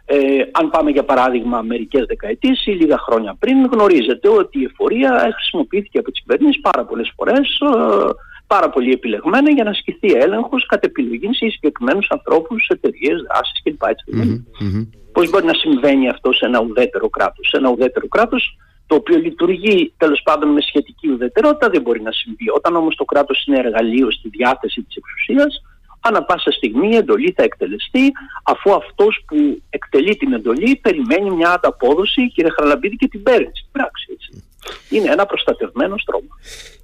Ε, 0.05 0.17
αν 0.51 0.69
πάμε 0.69 0.91
για 0.91 1.03
παράδειγμα 1.03 1.61
μερικές 1.61 2.05
δεκαετίες 2.05 2.65
ή 2.65 2.71
λίγα 2.71 2.97
χρόνια 2.97 3.35
πριν, 3.39 3.65
γνωρίζετε 3.65 4.29
ότι 4.29 4.59
η 4.59 4.63
εφορία 4.63 5.31
χρησιμοποιήθηκε 5.35 5.97
από 5.97 6.11
τις 6.11 6.21
κυβερνήσεις 6.21 6.61
πάρα 6.61 6.85
πολλές 6.85 7.13
φορές, 7.15 7.59
ε, 7.61 8.09
πάρα 8.47 8.69
πολύ 8.69 8.91
επιλεγμένα 8.91 9.51
για 9.51 9.63
να 9.63 9.69
ασκηθεί 9.69 10.11
έλεγχος 10.11 10.65
κατ' 10.65 10.83
επιλογής 10.83 11.37
σε 11.37 11.49
συγκεκριμένους 11.49 12.07
ανθρώπους, 12.09 12.67
εταιρείες, 12.67 13.21
δράσεις 13.27 13.61
κλπ. 13.63 13.81
Mm-hmm. 13.81 14.87
Πώς 15.11 15.29
μπορεί 15.29 15.45
να 15.45 15.53
συμβαίνει 15.53 16.09
αυτό 16.09 16.31
σε 16.31 16.45
ένα 16.45 16.59
ουδέτερο 16.61 17.09
κράτος. 17.09 17.47
Σε 17.47 17.57
ένα 17.57 17.69
ουδέτερο 17.69 18.07
κράτος 18.07 18.57
το 18.87 18.95
οποίο 18.95 19.17
λειτουργεί 19.17 19.93
τέλος 19.97 20.21
πάντων 20.23 20.49
με 20.49 20.61
σχετική 20.61 21.09
ουδετερότητα 21.09 21.69
δεν 21.69 21.81
μπορεί 21.81 22.01
να 22.01 22.11
συμβεί. 22.11 22.49
Όταν 22.55 22.75
όμως 22.75 22.95
το 22.95 23.05
κράτος 23.05 23.45
είναι 23.45 23.59
εργαλείο 23.59 24.11
στη 24.11 24.29
διάθεση 24.29 24.81
της 24.81 24.95
εξουσίας, 24.95 25.61
ανά 26.03 26.23
πάσα 26.23 26.51
στιγμή 26.51 26.89
η 26.89 26.95
εντολή 26.95 27.33
θα 27.37 27.43
εκτελεστεί 27.43 28.11
αφού 28.43 28.73
αυτός 28.73 29.23
που 29.27 29.61
εκτελεί 29.69 30.15
την 30.15 30.33
εντολή 30.33 30.75
περιμένει 30.75 31.29
μια 31.31 31.49
ανταπόδοση, 31.51 32.31
κύριε 32.31 32.51
Χαραλαμπίδη, 32.55 32.95
και 32.95 33.07
την 33.07 33.23
παίρνει 33.23 33.51
στην 33.53 33.71
πράξη. 33.71 34.05
Έτσι. 34.13 34.43
Είναι 34.89 35.09
ένα 35.11 35.25
προστατευμένος 35.25 36.01
στρώμα. 36.01 36.35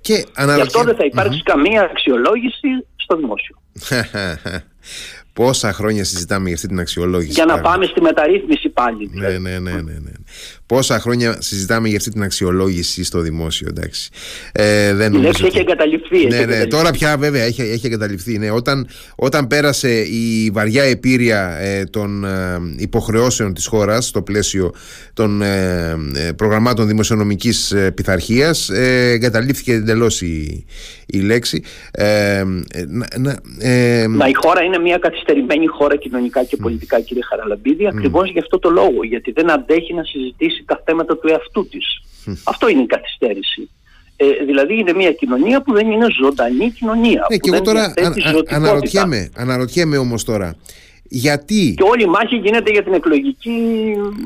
Και 0.02 0.26
Γι' 0.56 0.62
αυτό 0.62 0.84
δεν 0.84 0.96
θα 0.96 1.06
υπαρξει 1.06 1.44
καμία 1.44 1.82
αξιολόγηση 1.82 2.70
στο 2.96 3.16
δημόσιο. 3.16 3.56
Πόσα 5.34 5.74
χρόνια 5.74 6.04
συζητάμε 6.04 6.46
για 6.46 6.56
αυτή 6.56 6.68
την 6.68 6.80
αξιολόγηση. 6.80 7.32
Για 7.32 7.46
να 7.46 7.60
πάμε 7.62 7.86
στη 7.86 8.02
μεταρρύθμιση 8.02 8.70
πάλι. 8.70 9.10
Ναι, 9.14 9.28
ναι, 9.28 9.60
ναι, 9.60 9.72
ναι, 9.72 9.82
ναι. 9.82 10.12
Πόσα 10.66 11.00
χρόνια 11.00 11.36
συζητάμε 11.40 11.88
για 11.88 11.98
αυτή 11.98 12.10
την 12.10 12.24
αξιολόγηση 12.24 13.04
στο 13.04 13.20
δημόσιο, 13.20 13.68
εντάξει. 13.70 14.10
Ε, 14.52 14.94
δεν 14.94 15.14
η 15.14 15.18
λέξη 15.18 15.46
έχει 15.46 15.58
εγκαταλειφθεί. 15.58 16.28
Ναι, 16.28 16.46
ναι, 16.46 16.66
τώρα 16.66 16.92
πια 16.92 17.18
βέβαια 17.18 17.44
έχει, 17.44 17.62
έχει 17.62 17.86
εγκαταλειφθεί. 17.86 18.38
Ναι. 18.38 18.52
Όταν, 18.52 18.88
όταν 19.16 19.48
πέρασε 19.48 20.00
η 20.00 20.50
βαριά 20.54 20.84
επίρρεια 20.84 21.58
ε, 21.60 21.84
των 21.84 22.26
ε, 22.26 22.58
υποχρεώσεων 22.78 23.54
της 23.54 23.68
χώρας 23.68 24.06
στο 24.08 24.22
πλαίσιο 24.22 24.74
των 25.14 25.42
ε, 25.42 25.98
ε 26.16 26.32
προγραμμάτων 26.32 26.88
δημοσιονομικής 26.88 27.72
ε, 27.72 27.92
πειθαρχίας 27.92 28.70
ε, 28.70 29.10
εγκαταλείφθηκε 29.12 29.74
εντελώς 29.74 30.22
η, 30.22 30.66
η 31.06 31.20
λέξη. 31.20 31.64
Ε, 31.92 32.44
Μα 34.10 34.28
η 34.28 34.34
χώρα 34.34 34.64
είναι 34.70 34.80
μια 34.88 34.98
καθυστερημένη 34.98 35.68
χώρα 35.68 35.96
κοινωνικά 35.96 36.44
και 36.44 36.58
πολιτικά, 36.58 37.00
κύριε 37.00 37.24
Χαραλαμπίδη, 37.30 37.88
ακριβώς 37.88 38.32
γι' 38.32 38.40
αυτό 38.40 38.60
το 38.60 38.70
λόγο. 38.70 39.04
Γιατί 39.04 39.32
δεν 39.32 39.52
αντέχει 39.52 39.94
να 39.94 40.04
συζητήσει 40.04 40.64
τα 40.66 40.82
θέματα 40.86 41.18
του 41.18 41.28
εαυτού 41.28 41.68
της. 41.68 41.86
Αυτό 42.44 42.70
είναι 42.70 42.82
η 42.82 42.86
καθυστέρηση. 42.86 43.70
Ε, 44.16 44.26
δηλαδή 44.46 44.80
είναι 44.80 44.94
μια 44.94 45.12
κοινωνία 45.12 45.62
που 45.62 45.74
δεν 45.74 45.92
είναι 45.92 46.08
ζωντανή 46.22 46.72
κοινωνία. 46.72 47.28
Ναι, 47.30 47.38
και 47.38 47.50
εγώ 47.54 47.62
τώρα 47.62 47.84
α, 47.84 47.94
αναρωτιέμαι, 48.48 49.30
αναρωτιέμαι 49.36 49.98
όμως 49.98 50.24
τώρα 50.24 50.56
γιατί... 51.10 51.74
Και 51.78 51.84
όλη 51.84 52.04
η 52.04 52.08
μάχη 52.08 52.36
γίνεται 52.36 52.72
για 52.72 52.84
την 52.84 52.94
εκλογική. 52.94 53.52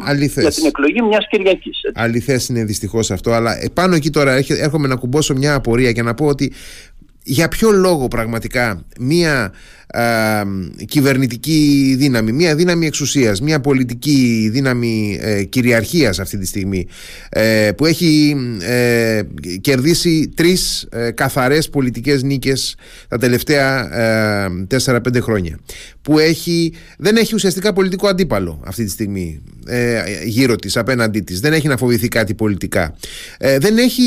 Αληθές. 0.06 0.44
Για 0.44 0.52
την 0.52 0.65
εκλογή 0.65 1.02
μιας 1.02 1.28
Κυριακής. 1.30 1.78
Αληθές 1.94 2.48
είναι 2.48 2.63
δυστυχώς 2.63 3.12
αυτό. 3.12 3.32
Αλλά 3.32 3.63
επάνω 3.63 3.96
εκεί 3.96 4.10
τώρα 4.10 4.39
έρχομαι 4.48 4.88
να 4.88 4.96
κουμπώσω 4.96 5.34
μια 5.34 5.54
απορία 5.54 5.91
και 5.91 6.02
να 6.02 6.13
πω 6.13 6.26
ότι 6.26 6.54
για 7.24 7.48
ποιο 7.48 7.72
λόγο 7.72 8.08
πραγματικά 8.08 8.86
μια 9.00 9.54
κυβερνητική 10.86 11.96
δύναμη, 11.98 12.32
μια 12.32 12.56
δύναμη 12.56 12.86
εξουσίας, 12.86 13.42
μια 13.42 13.60
πολιτική 13.60 14.50
δύναμη 14.52 15.18
ε, 15.22 15.44
κυριαρχίας 15.44 16.20
αυτή 16.20 16.38
τη 16.38 16.46
στιγμή 16.46 16.88
ε, 17.30 17.72
που 17.78 17.86
έχει 17.86 18.36
ε, 18.62 19.22
κερδίσει 19.62 20.32
τρεις 20.36 20.88
ε, 20.92 21.12
καθαρές 21.12 21.70
πολιτικές 21.70 22.24
νίκες 22.24 22.76
τα 23.08 23.18
τελευταία 23.18 23.90
4-5 24.86 25.00
χρόνια. 25.22 25.60
Που 26.02 26.20
έχει, 26.20 26.74
δεν 26.98 27.16
έχει 27.16 27.36
ουσιαστικά 27.36 27.74
πολιτικό 27.74 28.08
αντίπαλο 28.08 28.62
αυτή 28.66 28.84
τη 28.84 28.90
στιγμή 28.90 29.42
γύρω 30.26 30.56
της, 30.56 30.78
απέναντί 30.78 31.20
της. 31.20 31.40
Δεν 31.40 31.54
έχει 31.54 31.68
να 31.68 31.78
φοβηθεί 31.78 32.08
κάτι 32.08 32.34
πολιτικά. 32.34 32.96
Δεν 33.60 33.78
έχει 33.78 34.02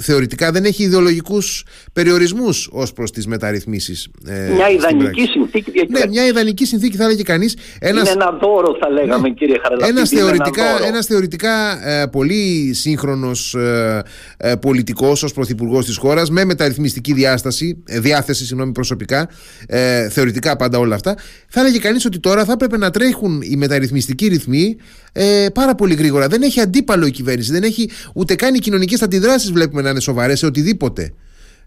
θεωρητικά 0.00 0.52
δεν 0.52 0.64
έχει 0.64 0.82
ιδεολογικούς 0.82 1.64
περιορισμούς 1.92 2.68
ως 2.72 2.92
προς 2.92 3.12
τις 3.12 3.26
μεταρρυθμίσεις 3.26 4.08
ε, 4.26 4.52
μια 4.52 4.70
ιδανική 4.70 5.26
συνθήκη 5.26 5.86
Ναι, 5.88 6.00
μια 6.08 6.26
ιδανική 6.26 6.64
συνθήκη 6.64 6.96
θα 6.96 7.04
έλεγε 7.04 7.22
κανείς. 7.22 7.56
Είναι 7.82 8.02
ένα 8.10 8.38
δώρο, 8.40 8.76
θα 8.80 8.90
λέγαμε, 8.90 9.28
ναι, 9.28 9.34
κύριε 9.34 9.58
Χαραλαπίδη. 9.62 9.98
Ένας 9.98 10.08
θεωρητικά, 10.08 10.64
ένας 10.86 11.06
θεωρητικά 11.06 11.86
ε, 11.88 12.06
πολύ 12.06 12.70
σύγχρονος 12.74 13.54
ε, 13.54 14.02
ε, 14.36 14.54
πολιτικός 14.54 15.22
ως 15.22 15.32
πρωθυπουργός 15.32 15.86
της 15.86 15.96
χώρας, 15.96 16.30
με 16.30 16.44
μεταρρυθμιστική 16.44 17.12
διάσταση, 17.12 17.82
ε, 17.86 18.00
διάθεση 18.00 18.46
συγγνώμη, 18.46 18.72
προσωπικά, 18.72 19.28
ε, 19.66 20.08
θεωρητικά 20.08 20.56
πάντα 20.56 20.78
όλα 20.78 20.94
αυτά. 20.94 21.16
Θα 21.48 21.60
έλεγε 21.60 21.78
κανείς 21.78 22.04
ότι 22.04 22.18
τώρα 22.18 22.44
θα 22.44 22.52
έπρεπε 22.52 22.76
να 22.76 22.90
τρέχουν 22.90 23.40
οι 23.42 23.56
μεταρρυθμιστικοί 23.56 24.26
ρυθμοί 24.26 24.76
ε, 25.12 25.46
πάρα 25.54 25.74
πολύ 25.74 25.94
γρήγορα. 25.94 26.26
Δεν 26.28 26.42
έχει 26.42 26.60
αντίπαλο 26.60 27.06
η 27.06 27.10
κυβέρνηση. 27.10 27.52
Δεν 27.52 27.62
έχει 27.62 27.90
ούτε 28.14 28.34
καν 28.34 28.54
οι 28.54 28.58
κοινωνικές 28.58 29.02
αντιδράσεις 29.02 29.52
βλέπουμε 29.52 29.82
να 29.82 29.90
είναι 29.90 30.00
σοβαρές 30.00 30.38
σε 30.38 30.46
οτιδήποτε 30.46 31.12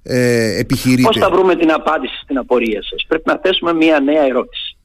ε, 0.04 0.60
επιχειρείτε; 0.60 1.08
Πώς 1.08 1.18
θα 1.18 1.30
βρούμε 1.30 1.56
την 1.56 1.72
απάντηση 1.72 2.20
στην 2.24 2.38
απορία 2.38 2.84
σας; 2.84 3.06
Πρέπει 3.08 3.24
να 3.30 3.40
θέσουμε 3.44 3.74
μια 3.74 4.00
νέα 4.00 4.24
ερώτηση. 4.24 4.78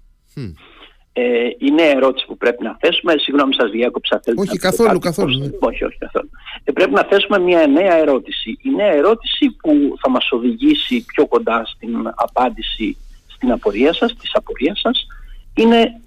Ε, 1.18 1.48
η 1.58 1.70
νέα 1.70 1.90
ερώτηση 1.90 2.26
που 2.26 2.36
πρέπει 2.36 2.62
να 2.62 2.76
θέσουμε, 2.80 3.14
συγγνώμη 3.18 3.54
σας 3.54 3.70
διάκοψα. 3.70 4.20
Όχι 4.36 4.58
καθόλου, 4.58 4.98
καθόλου. 4.98 5.38
Ναι. 5.38 5.50
Όχι, 5.58 5.84
όχι 5.84 5.98
καθόλου. 5.98 6.30
Ε, 6.64 6.72
πρέπει 6.72 6.92
να 6.92 7.04
θέσουμε 7.04 7.38
μια 7.38 7.66
νέα 7.66 7.94
ερώτηση. 7.94 8.58
Η 8.62 8.70
νέα 8.70 8.92
ερώτηση 8.92 9.50
που 9.50 9.96
θα 10.00 10.10
μας 10.10 10.30
οδηγήσει 10.30 11.04
πιο 11.04 11.26
κοντά 11.26 11.64
στην 11.66 12.12
απάντηση 12.14 12.96
στην 13.26 13.52
απορία 13.52 13.92
σας, 13.92 14.14
της 14.14 14.30
απορίας 14.34 14.80
σας, 14.80 15.06
είναι 15.54 16.00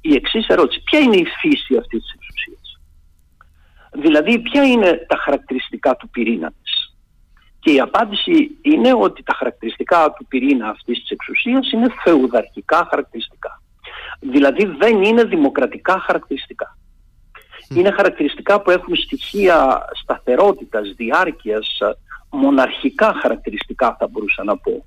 η 0.00 0.14
εξής 0.14 0.46
ερώτηση. 0.46 0.82
Ποια 0.82 0.98
είναι 0.98 1.16
η 1.16 1.26
φύση 1.40 1.76
αυτής 1.76 2.02
της 2.02 2.12
εξουσίας; 2.14 2.80
Δηλαδή, 3.92 4.38
ποια 4.38 4.62
είναι 4.62 5.06
τα 5.08 5.16
χαρακτηριστικά 5.16 5.96
του 5.96 6.08
πυρήνας; 6.08 6.52
της. 6.62 6.65
Και 7.66 7.72
η 7.72 7.80
απάντηση 7.80 8.58
είναι 8.62 8.94
ότι 8.94 9.22
τα 9.22 9.34
χαρακτηριστικά 9.34 10.12
του 10.16 10.26
πυρήνα 10.26 10.68
αυτής 10.68 11.00
της 11.00 11.10
εξουσίας 11.10 11.72
είναι 11.72 11.88
φεουδαρχικά 12.04 12.86
χαρακτηριστικά. 12.90 13.62
Δηλαδή 14.20 14.64
δεν 14.64 15.02
είναι 15.02 15.24
δημοκρατικά 15.24 16.00
χαρακτηριστικά. 16.00 16.78
Είναι 17.68 17.90
χαρακτηριστικά 17.90 18.60
που 18.60 18.70
έχουν 18.70 18.96
στοιχεία 18.96 19.84
σταθερότητας, 20.02 20.92
διάρκειας, 20.96 21.78
μοναρχικά 22.30 23.14
χαρακτηριστικά 23.22 23.96
θα 23.98 24.08
μπορούσα 24.08 24.44
να 24.44 24.56
πω. 24.56 24.84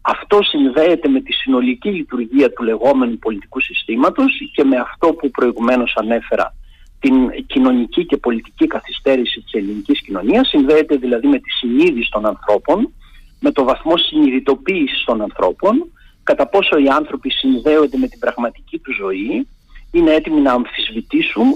Αυτό 0.00 0.42
συνδέεται 0.42 1.08
με 1.08 1.20
τη 1.20 1.32
συνολική 1.32 1.90
λειτουργία 1.90 2.52
του 2.52 2.62
λεγόμενου 2.62 3.18
πολιτικού 3.18 3.60
συστήματος 3.60 4.32
και 4.52 4.64
με 4.64 4.76
αυτό 4.76 5.12
που 5.12 5.30
προηγουμένως 5.30 5.94
ανέφερα 5.96 6.54
την 7.02 7.46
κοινωνική 7.46 8.06
και 8.06 8.16
πολιτική 8.16 8.66
καθυστέρηση 8.66 9.40
της 9.40 9.52
ελληνικής 9.52 10.02
κοινωνίας, 10.02 10.48
συνδέεται 10.48 10.96
δηλαδή 10.96 11.26
με 11.26 11.38
τη 11.38 11.50
συνείδηση 11.50 12.10
των 12.10 12.26
ανθρώπων, 12.26 12.92
με 13.40 13.50
το 13.50 13.64
βαθμό 13.64 13.96
συνειδητοποίησης 13.96 15.04
των 15.04 15.22
ανθρώπων, 15.22 15.92
κατά 16.22 16.48
πόσο 16.48 16.78
οι 16.78 16.88
άνθρωποι 16.88 17.30
συνδέονται 17.30 17.96
με 17.96 18.08
την 18.08 18.18
πραγματική 18.18 18.78
τους 18.78 18.96
ζωή, 18.96 19.48
είναι 19.90 20.10
έτοιμοι 20.10 20.40
να 20.40 20.52
αμφισβητήσουν 20.52 21.46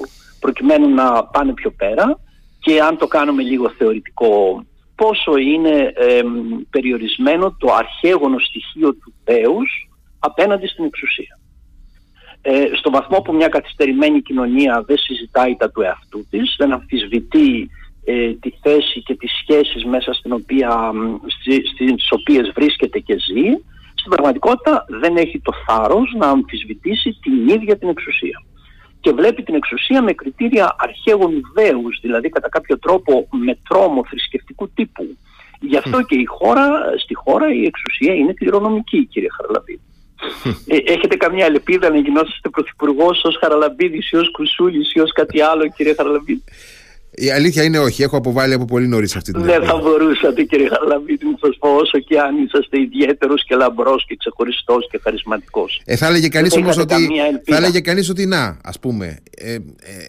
προκειμένου 0.41 0.89
να 0.95 1.25
πάνε 1.25 1.53
πιο 1.53 1.71
πέρα 1.71 2.19
και 2.61 2.81
αν 2.81 2.97
το 2.97 3.07
κάνουμε 3.07 3.43
λίγο 3.43 3.71
θεωρητικό 3.71 4.65
πόσο 4.95 5.37
είναι 5.37 5.93
περιορισμένο 6.71 7.57
το 7.59 7.75
αρχαίγωνο 7.75 8.39
στοιχείο 8.39 8.95
του 8.95 9.13
Θεούς 9.25 9.89
απέναντι 10.19 10.67
στην 10.67 10.85
εξουσία. 10.85 11.39
Ε, 12.49 12.77
στο 12.77 12.91
βαθμό 12.91 13.21
που 13.21 13.35
μια 13.35 13.49
καθυστερημένη 13.49 14.23
κοινωνία 14.23 14.85
δεν 14.87 14.97
συζητάει 14.97 15.57
τα 15.57 15.71
του 15.71 15.83
εαυτού 15.83 16.27
της, 16.31 16.55
δεν 16.59 16.73
αμφισβητεί 16.73 17.71
ε, 18.05 18.33
τη 18.33 18.51
θέση 18.63 19.03
και 19.03 19.15
τις 19.15 19.31
σχέσεις 19.41 19.85
μέσα 19.85 20.13
στην 20.13 20.33
οποία, 20.33 20.93
στις 21.73 22.11
οποίες 22.11 22.53
βρίσκεται 22.55 22.99
και 22.99 23.15
ζει, 23.19 23.49
στην 23.95 24.11
πραγματικότητα 24.11 24.85
δεν 24.89 25.17
έχει 25.17 25.41
το 25.41 25.53
θάρρος 25.67 26.15
να 26.19 26.27
αμφισβητήσει 26.27 27.19
την 27.23 27.49
ίδια 27.49 27.79
την 27.79 27.89
εξουσία. 27.89 28.43
Και 29.01 29.13
βλέπει 29.13 29.43
την 29.43 29.55
εξουσία 29.55 30.03
με 30.03 30.13
κριτήρια 30.13 30.77
αρχαίγων 30.79 31.41
δέους, 31.55 31.99
δηλαδή 32.01 32.29
κατά 32.29 32.49
κάποιο 32.49 32.79
τρόπο 32.79 33.29
με 33.31 33.59
τρόμο 33.69 34.05
θρησκευτικού 34.09 34.71
τύπου. 34.75 35.17
Γι' 35.61 35.77
αυτό 35.77 36.03
και 36.03 36.15
η 36.15 36.25
χώρα, 36.25 36.67
στη 36.99 37.15
χώρα 37.15 37.53
η 37.53 37.65
εξουσία 37.65 38.15
είναι 38.15 38.33
κληρονομική, 38.33 39.07
κύριε 39.07 39.29
Χαραλαμπίδη. 39.37 39.96
Ε, 40.67 40.77
έχετε 40.93 41.17
καμιά 41.17 41.47
ελπίδα 41.47 41.91
να 41.91 41.99
γινόσαστε 41.99 42.49
πρωθυπουργός 42.49 43.25
ως 43.25 43.39
Χαραλαμπίδης 43.41 44.11
ή 44.11 44.17
ως 44.17 44.31
Κουσούλης 44.31 44.93
ή 44.95 45.01
ως 45.01 45.13
κάτι 45.13 45.41
άλλο, 45.41 45.69
κύριε 45.77 45.95
Χαραλαμπίδη; 45.95 46.45
Η 47.11 47.31
αλήθεια 47.31 47.63
είναι 47.63 47.79
όχι, 47.79 48.03
έχω 48.03 48.17
αποβάλει 48.17 48.55
από 48.55 48.65
πολύ 48.65 48.87
νωρίς 48.89 49.17
αυτή 49.17 49.33
την 49.33 49.43
Δεν 49.43 49.65
θα 49.65 49.77
μπορούσατε 49.77 50.43
κύριε 50.43 50.69
Χαραλαμπίδη 50.69 51.25
να 51.25 51.37
σας 51.41 51.57
πω 51.59 51.69
όσο 51.69 51.99
και 51.99 52.19
αν 52.21 52.45
είσαστε 52.45 52.81
ιδιαίτερος 52.81 53.45
και 53.45 53.55
λαμπρός 53.55 54.05
και 54.07 54.17
ξεχωριστός 54.19 54.89
και 54.91 55.01
χαρισματικός. 55.03 55.83
Ε, 55.85 55.97
θα 55.97 56.07
έλεγε 56.07 56.29
κανείς 56.29 56.57
όμως 56.57 56.79
ότι. 56.79 56.95
Θα 57.45 57.57
έλεγε 57.57 57.81
κανείς 57.81 58.09
ότι 58.09 58.27
να, 58.27 58.59
ας 58.65 58.79
πούμε. 58.79 59.19
Ε, 59.37 59.53
ε, 59.53 59.59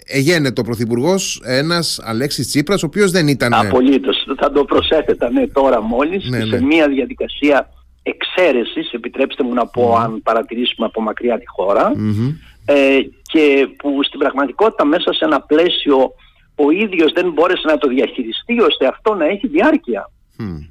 εγένετο 0.05 0.61
πρωθυπουργός 0.61 1.41
ένας 1.45 1.99
Αλέξης 2.03 2.47
Τσίπρας, 2.47 2.83
ο 2.83 2.85
οποίος 2.85 3.11
δεν 3.11 3.27
ήταν. 3.27 3.53
Απολύτως. 3.53 4.27
Θα 4.37 4.51
το 4.51 4.63
προσέθετα 4.63 5.31
ναι, 5.31 5.47
τώρα 5.47 5.81
μόλις 5.81 6.29
ναι, 6.29 6.39
σε 6.39 6.45
ναι. 6.45 6.61
μια 6.61 6.87
διαδικασία 6.87 7.69
εξαίρεσης, 8.13 8.91
επιτρέψτε 8.91 9.43
μου 9.43 9.53
να 9.53 9.67
πω, 9.67 9.95
αν 9.95 10.21
παρατηρήσουμε 10.21 10.85
από 10.87 11.01
μακριά 11.01 11.39
τη 11.39 11.47
χώρα. 11.47 11.91
Ε, 12.65 12.99
και 13.21 13.67
που 13.77 14.03
στην 14.03 14.19
πραγματικότητα 14.19 14.85
μέσα 14.85 15.13
σε 15.13 15.25
ένα 15.25 15.41
πλαίσιο 15.41 16.13
ο 16.55 16.71
ίδιος 16.71 17.11
δεν 17.11 17.31
μπόρεσε 17.31 17.67
να 17.67 17.77
το 17.77 17.87
διαχειριστεί 17.87 18.61
ώστε 18.61 18.87
αυτό 18.87 19.13
να 19.13 19.25
έχει 19.25 19.47
διάρκεια. 19.47 20.11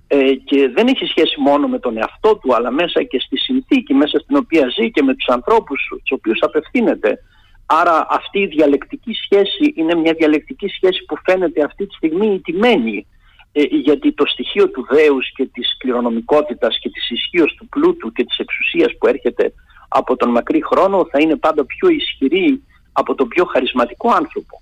Ε, 0.07 0.33
και 0.35 0.70
δεν 0.75 0.87
έχει 0.87 1.05
σχέση 1.05 1.40
μόνο 1.40 1.66
με 1.68 1.79
τον 1.79 1.96
εαυτό 1.96 2.37
του 2.37 2.55
αλλά 2.55 2.70
μέσα 2.70 3.03
και 3.03 3.20
στη 3.20 3.37
συνθήκη 3.38 3.94
μέσα 3.94 4.18
στην 4.18 4.37
οποία 4.37 4.68
ζει 4.68 4.90
και 4.90 5.03
με 5.03 5.14
τους 5.14 5.29
ανθρώπους 5.29 5.81
στους 5.85 6.11
οποίους 6.11 6.38
απευθύνεται. 6.40 7.18
Άρα 7.66 8.07
αυτή 8.11 8.38
η 8.38 8.46
διαλεκτική 8.46 9.12
σχέση 9.12 9.72
είναι 9.75 9.94
μια 9.94 10.12
διαλεκτική 10.12 10.68
σχέση 10.68 11.05
που 11.05 11.16
φαίνεται 11.25 11.64
αυτή 11.64 11.87
τη 11.87 11.94
στιγμή 11.94 12.35
ιτημένη 12.35 12.96
ε, 12.96 13.15
γιατί 13.62 14.12
το 14.12 14.26
στοιχείο 14.26 14.70
του 14.70 14.86
δέους 14.90 15.32
και 15.34 15.46
της 15.52 15.76
κληρονομικότητας 15.78 16.78
και 16.78 16.90
της 16.90 17.10
ισχύως 17.10 17.54
του 17.54 17.68
πλούτου 17.68 18.12
και 18.12 18.24
της 18.24 18.38
εξουσίας 18.38 18.92
που 18.98 19.06
έρχεται 19.06 19.52
από 19.88 20.16
τον 20.16 20.30
μακρύ 20.30 20.64
χρόνο 20.64 21.08
θα 21.10 21.18
είναι 21.20 21.36
πάντα 21.36 21.64
πιο 21.64 21.88
ισχυρή 21.88 22.62
από 22.92 23.14
τον 23.14 23.28
πιο 23.28 23.44
χαρισματικό 23.44 24.10
άνθρωπο. 24.10 24.60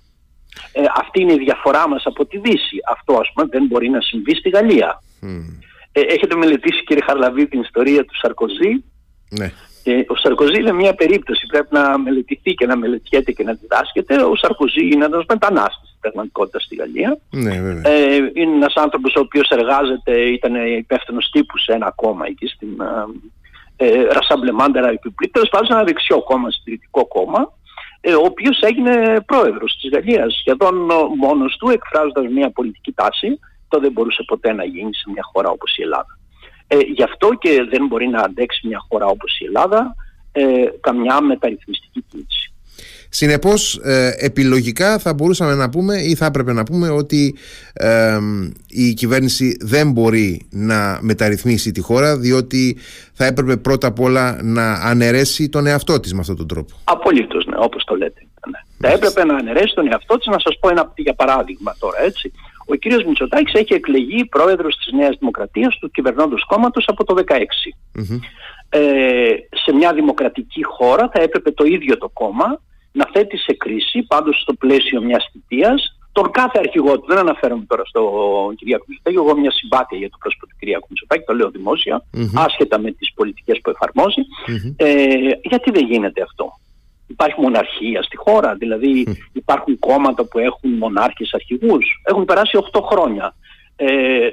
Ε, 0.71 0.83
αυτή 0.95 1.21
είναι 1.21 1.33
η 1.33 1.37
διαφορά 1.37 1.87
μας 1.89 2.05
από 2.05 2.25
τη 2.25 2.37
Δύση. 2.37 2.77
Αυτό 2.91 3.13
ας 3.13 3.31
πούμε 3.33 3.47
δεν 3.51 3.65
μπορεί 3.65 3.89
να 3.89 4.01
συμβεί 4.01 4.35
στη 4.35 4.49
Γαλλία. 4.49 5.01
Ε, 5.91 6.01
έχετε 6.01 6.35
μελετήσει 6.35 6.83
κύριε 6.83 7.03
Χαρλαβή 7.05 7.47
την 7.47 7.59
ιστορία 7.61 8.05
του 8.05 8.17
Σαρκοζή; 8.17 8.83
Ναι. 9.29 9.51
Ε, 9.83 10.03
ο 10.07 10.15
Σαρκοζή 10.15 10.59
είναι 10.59 10.71
μια 10.71 10.95
περίπτωση, 10.95 11.45
πρέπει 11.45 11.67
να 11.71 11.97
μελετηθεί 11.97 12.53
και 12.53 12.65
να 12.65 12.77
μελετιέται 12.77 13.31
και 13.31 13.43
να 13.43 13.53
διδάσκεται. 13.53 14.15
Ο 14.23 14.35
Σαρκοζή 14.35 14.85
είναι 14.85 15.05
ένας 15.05 15.23
μετανάστης 15.27 15.84
στην 15.84 15.84
πραγματικότητα 16.05 16.59
στη 16.59 16.75
Γαλλία. 16.75 17.17
Ναι, 17.29 17.61
βέβαια. 17.61 17.91
Ε, 17.91 18.15
είναι 18.33 18.55
ένας 18.55 18.73
άνθρωπος 18.75 19.15
ο 19.15 19.19
οποίος 19.19 19.49
εργάζεται, 19.49 20.13
ήταν 20.21 20.53
υπεύθυνος 20.77 21.29
τύπου 21.31 21.57
σε 21.57 21.71
ένα 21.73 21.91
κόμμα 21.95 22.25
εκεί 22.25 22.47
στην 22.47 22.69
ε, 23.75 24.07
Rassemblement 24.17 24.75
République. 24.87 25.29
Τέλος 25.31 25.49
πάντων, 25.49 25.67
ένα 25.71 25.83
δεξιό 25.83 26.21
κόμμα, 26.23 26.51
συντηρητικό 26.51 27.05
κόμμα 27.07 27.53
ε, 28.07 28.13
ο 28.13 28.23
οποίος 28.23 28.59
έγινε 28.59 29.19
πρόεδρος 29.25 29.77
της 29.81 29.89
Γαλλίας 29.91 30.35
σχεδόν 30.39 30.75
μόνος 31.17 31.57
του 31.57 31.69
εκφράζοντας 31.69 32.25
μια 32.31 32.49
πολιτική 32.51 32.91
τάση 32.91 33.39
το 33.67 33.79
δεν 33.79 33.91
μπορούσε 33.91 34.23
ποτέ 34.27 34.53
να 34.53 34.63
γίνει 34.63 34.95
σε 34.95 35.03
μια 35.11 35.23
χώρα 35.33 35.49
όπως 35.49 35.77
η 35.77 35.81
Ελλάδα. 35.81 36.17
Ε, 36.67 36.77
γι' 36.77 37.03
αυτό 37.03 37.29
και 37.39 37.67
δεν 37.69 37.87
μπορεί 37.87 38.07
να 38.07 38.21
αντέξει 38.21 38.67
μια 38.67 38.85
χώρα 38.89 39.05
όπως 39.05 39.39
η 39.39 39.45
Ελλάδα 39.45 39.95
ε, 40.31 40.65
καμιά 40.79 41.21
μεταρρυθμιστική 41.21 42.05
κίνηση. 42.09 42.53
Συνεπώς 43.15 43.75
ε, 43.83 44.11
επιλογικά 44.17 44.99
θα 44.99 45.13
μπορούσαμε 45.13 45.55
να 45.55 45.69
πούμε 45.69 45.95
ή 46.01 46.15
θα 46.15 46.25
έπρεπε 46.25 46.53
να 46.53 46.63
πούμε 46.63 46.89
ότι 46.89 47.35
η 48.67 48.93
κυβέρνηση 48.93 49.57
δεν 49.61 49.91
μπορεί 49.91 50.45
να 50.51 50.97
μεταρρυθμίσει 51.01 51.71
τη 51.71 51.81
χώρα 51.81 52.17
διότι 52.17 52.77
θα 53.13 53.25
έπρεπε 53.25 53.57
πρώτα 53.57 53.87
απ' 53.87 53.99
όλα 53.99 54.43
να 54.43 54.73
αναιρέσει 54.73 55.49
τον 55.49 55.67
εαυτό 55.67 55.99
της 55.99 56.13
με 56.13 56.19
αυτόν 56.19 56.35
τον 56.35 56.47
τρόπο. 56.47 56.75
Απολύτως, 56.83 57.45
ναι, 57.45 57.55
όπως 57.59 57.83
το 57.83 57.95
λέτε. 57.95 58.21
Ναι. 58.47 58.87
Θα 58.87 58.95
έπρεπε 58.95 59.25
να 59.25 59.35
αναιρέσει 59.35 59.73
τον 59.75 59.91
εαυτό 59.91 60.17
της, 60.17 60.27
να 60.27 60.39
σας 60.39 60.59
πω 60.59 60.69
ένα 60.69 60.93
για 60.95 61.13
παράδειγμα 61.13 61.75
τώρα, 61.79 62.01
έτσι. 62.01 62.31
Ο 62.65 62.75
κύριος 62.75 63.03
Μητσοτάκης 63.03 63.53
έχει 63.53 63.73
εκλεγεί 63.73 64.25
πρόεδρος 64.25 64.75
της 64.75 64.93
Νέας 64.93 65.15
Δημοκρατίας 65.19 65.77
του 65.79 65.91
κυβερνώντος 65.91 66.45
κόμματος 66.45 66.85
από 66.87 67.03
το 67.03 67.13
2016. 67.13 67.75
Ε, 68.69 68.79
σε 69.63 69.73
μια 69.73 69.93
δημοκρατική 69.93 70.63
χώρα 70.63 71.09
θα 71.13 71.21
έπρεπε 71.21 71.51
το 71.51 71.63
ίδιο 71.63 71.97
το 71.97 72.09
κόμμα 72.13 72.59
να 72.95 73.05
θέτει 73.13 73.37
σε 73.37 73.53
κρίση, 73.53 74.03
πάντως 74.03 74.41
στο 74.41 74.53
πλαίσιο 74.53 75.01
μιας 75.01 75.29
θητείας, 75.31 75.97
τον 76.11 76.31
κάθε 76.31 76.57
αρχηγό 76.59 76.99
του. 76.99 77.05
Δεν 77.07 77.17
αναφέρομαι 77.17 77.65
τώρα 77.67 77.85
στον 77.85 78.55
Κυριάκο 78.55 78.85
Μητσοτάκη, 78.87 79.17
εγώ 79.17 79.37
μια 79.37 79.51
συμπάθεια 79.51 79.97
για 79.97 80.09
το 80.09 80.17
πρόσωπο 80.19 80.45
του 80.47 80.55
Κυριάκου 80.59 80.87
Μητσοτάκη, 80.89 81.23
το 81.23 81.33
λέω 81.33 81.51
άσχετα 82.35 82.79
με 82.79 82.91
τις 82.91 83.13
πολιτικές 83.13 83.59
που 83.61 83.69
εφαρμοζει 83.69 84.21
Ε, 84.75 85.29
γιατί 85.41 85.71
δεν 85.71 85.85
γίνεται 85.85 86.21
αυτό; 86.21 86.45
Υπάρχει 87.07 87.41
μοναρχία 87.41 88.01
στη 88.03 88.17
χώρα, 88.17 88.55
δηλαδή 88.55 89.17
υπάρχουν 89.33 89.79
κόμματα 89.79 90.25
που 90.25 90.39
έχουν 90.39 90.71
μονάρχες 90.71 91.33
αρχηγούς. 91.33 91.85
Έχουν 92.03 92.25
περάσει 92.25 92.57
8 92.71 92.81
χρόνια. 92.89 93.35
Ε, 93.75 94.29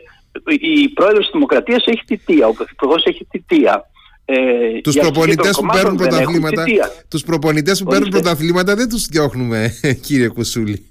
η 0.83 0.88
πρόεδρος 0.88 1.25
της 1.25 1.33
Δημοκρατίας 1.33 1.85
έχει 1.87 2.03
θητεία, 2.07 2.46
ο 2.46 2.53
Πρωθυπουργός 2.53 3.05
έχει 3.05 3.27
θητεία. 3.31 3.85
Ε, 4.35 4.81
τους 4.81 4.97
προπονητές 4.97 5.57
που 5.57 5.66
παίρνουν 5.73 5.97
πρωταθλήματα 5.97 6.64
τους 7.09 7.23
προπονητές 7.23 7.83
που 7.83 7.90
παίρνουν 7.90 8.09
πρωταθλήματα 8.09 8.75
δεν 8.75 8.88
τους 8.88 9.07
διώχνουμε 9.07 9.73
κύριε 10.07 10.29
Κουσούλη 10.29 10.88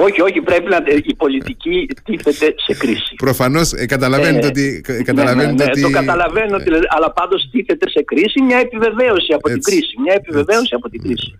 όχι, 0.00 0.20
όχι, 0.22 0.40
πρέπει 0.40 0.68
να 0.68 0.82
η 1.04 1.14
πολιτική 1.14 1.88
τίθεται 2.04 2.54
σε 2.56 2.74
κρίση. 2.74 3.14
Προφανώς 3.16 3.72
ε, 3.72 3.86
καταλαβαίνετε 3.86 4.46
ε, 4.46 4.48
ότι. 4.48 4.80
Καταλαβαίνετε 5.04 5.52
ναι, 5.52 5.64
ναι, 5.64 5.70
ότι... 5.70 5.80
Το 5.80 5.90
καταλαβαίνω, 5.90 6.56
ε, 6.56 6.78
αλλά 6.88 7.12
πάντως 7.12 7.48
τίθεται 7.52 7.90
σε 7.90 8.02
κρίση 8.02 8.42
μια 8.42 8.58
επιβεβαίωση 8.58 9.32
από 9.32 9.48
την 9.48 9.62
κρίση. 9.62 9.94
Μια 10.02 10.14
επιβεβαίωση 10.14 10.74
από 10.74 10.88
την 10.88 11.02
κρίση. 11.02 11.38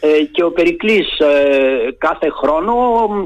Ε, 0.00 0.24
και 0.32 0.42
ο 0.42 0.50
Περικλής 0.50 1.18
ε, 1.18 1.26
κάθε 1.98 2.28
χρόνο, 2.40 2.74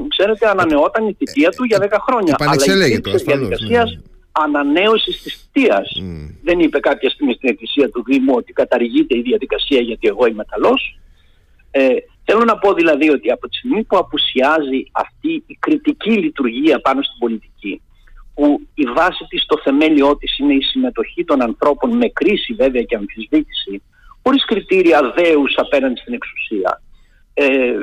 ξέρετε, 0.07 0.49
ανανεώταν 0.49 1.07
η 1.07 1.15
θητεία 1.17 1.49
του 1.49 1.63
για 1.63 1.79
10 1.81 1.97
χρόνια. 2.07 2.35
Αλλά 2.39 2.87
η 2.87 2.99
το 2.99 3.11
διαδικασίας 3.11 3.99
ανανέωσης 4.33 5.21
της 5.21 5.35
θητεία. 5.35 5.81
Mm. 5.81 6.35
Δεν 6.43 6.59
είπε 6.59 6.79
κάποια 6.79 7.09
στιγμή 7.09 7.33
στην 7.33 7.49
εκκλησία 7.49 7.89
του 7.89 8.03
Δήμου 8.03 8.33
ότι 8.35 8.53
καταργείται 8.53 9.17
η 9.17 9.21
διαδικασία 9.21 9.79
γιατί 9.79 10.07
εγώ 10.07 10.25
είμαι 10.25 10.45
καλός. 10.47 10.99
Ε, 11.71 11.95
θέλω 12.23 12.43
να 12.43 12.57
πω 12.57 12.73
δηλαδή 12.73 13.09
ότι 13.09 13.31
από 13.31 13.49
τη 13.49 13.55
στιγμή 13.57 13.83
που 13.83 13.97
απουσιάζει 13.97 14.85
αυτή 14.91 15.43
η 15.47 15.57
κριτική 15.59 16.11
λειτουργία 16.11 16.79
πάνω 16.79 17.01
στην 17.01 17.19
πολιτική, 17.19 17.81
που 18.33 18.67
η 18.73 18.83
βάση 18.83 19.25
της, 19.29 19.45
το 19.45 19.59
θεμέλιό 19.63 20.17
της 20.17 20.37
είναι 20.37 20.53
η 20.53 20.61
συμμετοχή 20.61 21.23
των 21.23 21.41
ανθρώπων 21.41 21.97
με 21.97 22.07
κρίση 22.09 22.53
βέβαια 22.53 22.83
και 22.83 22.95
αμφισβήτηση, 22.95 23.81
χωρίς 24.23 24.45
κριτήρια 24.45 25.13
δέους 25.15 25.53
απέναντι 25.57 25.99
στην 25.99 26.13
εξουσία, 26.13 26.81
ε, 27.33 27.73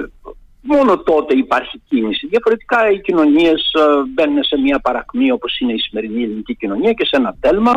μόνο 0.61 0.99
τότε 0.99 1.35
υπάρχει 1.35 1.83
κίνηση. 1.89 2.27
Διαφορετικά 2.27 2.91
οι 2.91 3.01
κοινωνίες 3.01 3.73
ε, 3.73 3.81
μπαίνουν 4.15 4.45
σε 4.45 4.59
μια 4.59 4.79
παρακμή 4.79 5.31
όπως 5.31 5.59
είναι 5.59 5.73
η 5.73 5.79
σημερινή 5.79 6.23
ελληνική 6.23 6.57
κοινωνία 6.57 6.93
και 6.93 7.05
σε 7.05 7.17
ένα 7.17 7.37
τέλμα 7.41 7.73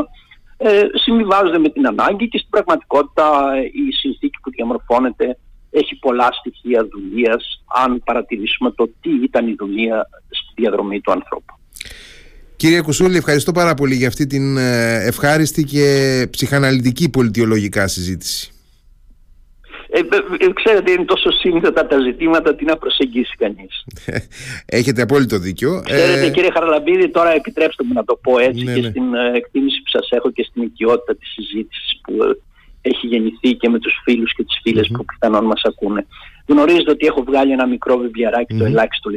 ε, 0.58 0.82
συμβιβάζονται 0.93 1.58
με 1.58 1.69
την 1.69 1.88
ανάγκη 1.88 2.28
και 2.28 2.38
στην 2.38 2.50
πραγματικότητα 2.50 3.54
ε, 3.56 3.62
η 3.62 3.91
συνθήκη 3.91 4.39
που 4.41 4.50
διαμορφώνεται 4.50 5.38
έχει 5.69 5.96
πολλά 5.96 6.30
στοιχεία 6.39 6.88
δουλείας 6.91 7.63
αν 7.84 8.02
παρατηρήσουμε 8.06 8.72
το 8.72 8.89
τι 9.02 9.10
ήταν 9.24 9.48
η 9.48 9.56
δουλεία 9.58 10.10
στη 10.30 10.62
διαδρομή 10.62 11.02
του 11.02 11.12
ανθρώπου. 11.12 11.54
Κύριε 12.56 12.82
Κουσούλη, 12.82 13.17
ευχαριστώ 13.17 13.52
πάρα 13.52 13.74
πολύ 13.74 13.96
για 13.96 14.08
αυτή 14.08 14.28
την 14.28 14.58
ε, 14.58 15.06
ευχάριστη 15.06 15.63
και 15.63 16.28
ψυχαναλυτική 16.32 17.10
πολιτιολογικά 17.10 17.88
συζήτηση. 17.88 18.53
Ε, 19.96 20.00
ε, 20.00 20.52
ξέρετε, 20.54 20.92
είναι 20.92 21.06
τόσο 21.06 21.32
σύνθετα 21.32 21.88
τα 21.88 22.00
ζητήματα 22.00 22.56
τι 22.56 22.66
να 22.66 22.78
προσεγγίσει 22.78 23.36
κανείς. 23.38 23.86
Έχετε 24.80 25.02
απόλυτο 25.02 25.38
δίκιο. 25.38 25.82
Ξέρετε, 25.86 26.26
ε... 26.26 26.30
κύριε 26.30 26.52
Χαραλαμπίδη, 26.54 27.10
τώρα 27.10 27.34
επιτρέψτε 27.34 27.84
μου 27.84 27.94
να 27.94 28.04
το 28.04 28.20
πω 28.24 28.40
έτσι 28.40 28.64
ναι, 28.64 28.74
και 28.74 28.82
ναι. 28.82 28.90
στην 28.90 29.14
ε, 29.14 29.32
εκτίμηση 29.36 29.78
που 29.82 29.90
σας 29.90 30.08
έχω 30.10 30.32
και 30.32 30.44
στην 30.50 30.62
οικειότητα 30.62 31.16
της 31.16 31.30
συζήτησης 31.32 32.00
που 32.04 32.14
έχει 32.82 33.08
γεννηθεί 33.08 33.56
και 33.56 33.70
με 33.70 33.80
τους 33.80 34.02
φίλους 34.04 34.34
και 34.36 34.44
τις 34.44 34.60
φιλες 34.64 34.92
που 34.94 35.06
πιθανόν 35.06 35.46
μας 35.46 35.62
ακούνε. 35.64 36.06
Γνωρίζετε 36.48 36.92
ότι 36.92 37.06
έχω 37.06 37.24
βγάλει 37.24 37.52
ένα 37.52 37.68
μικρό 37.68 37.98
το 38.58 38.66
ελάχιστο 38.66 39.10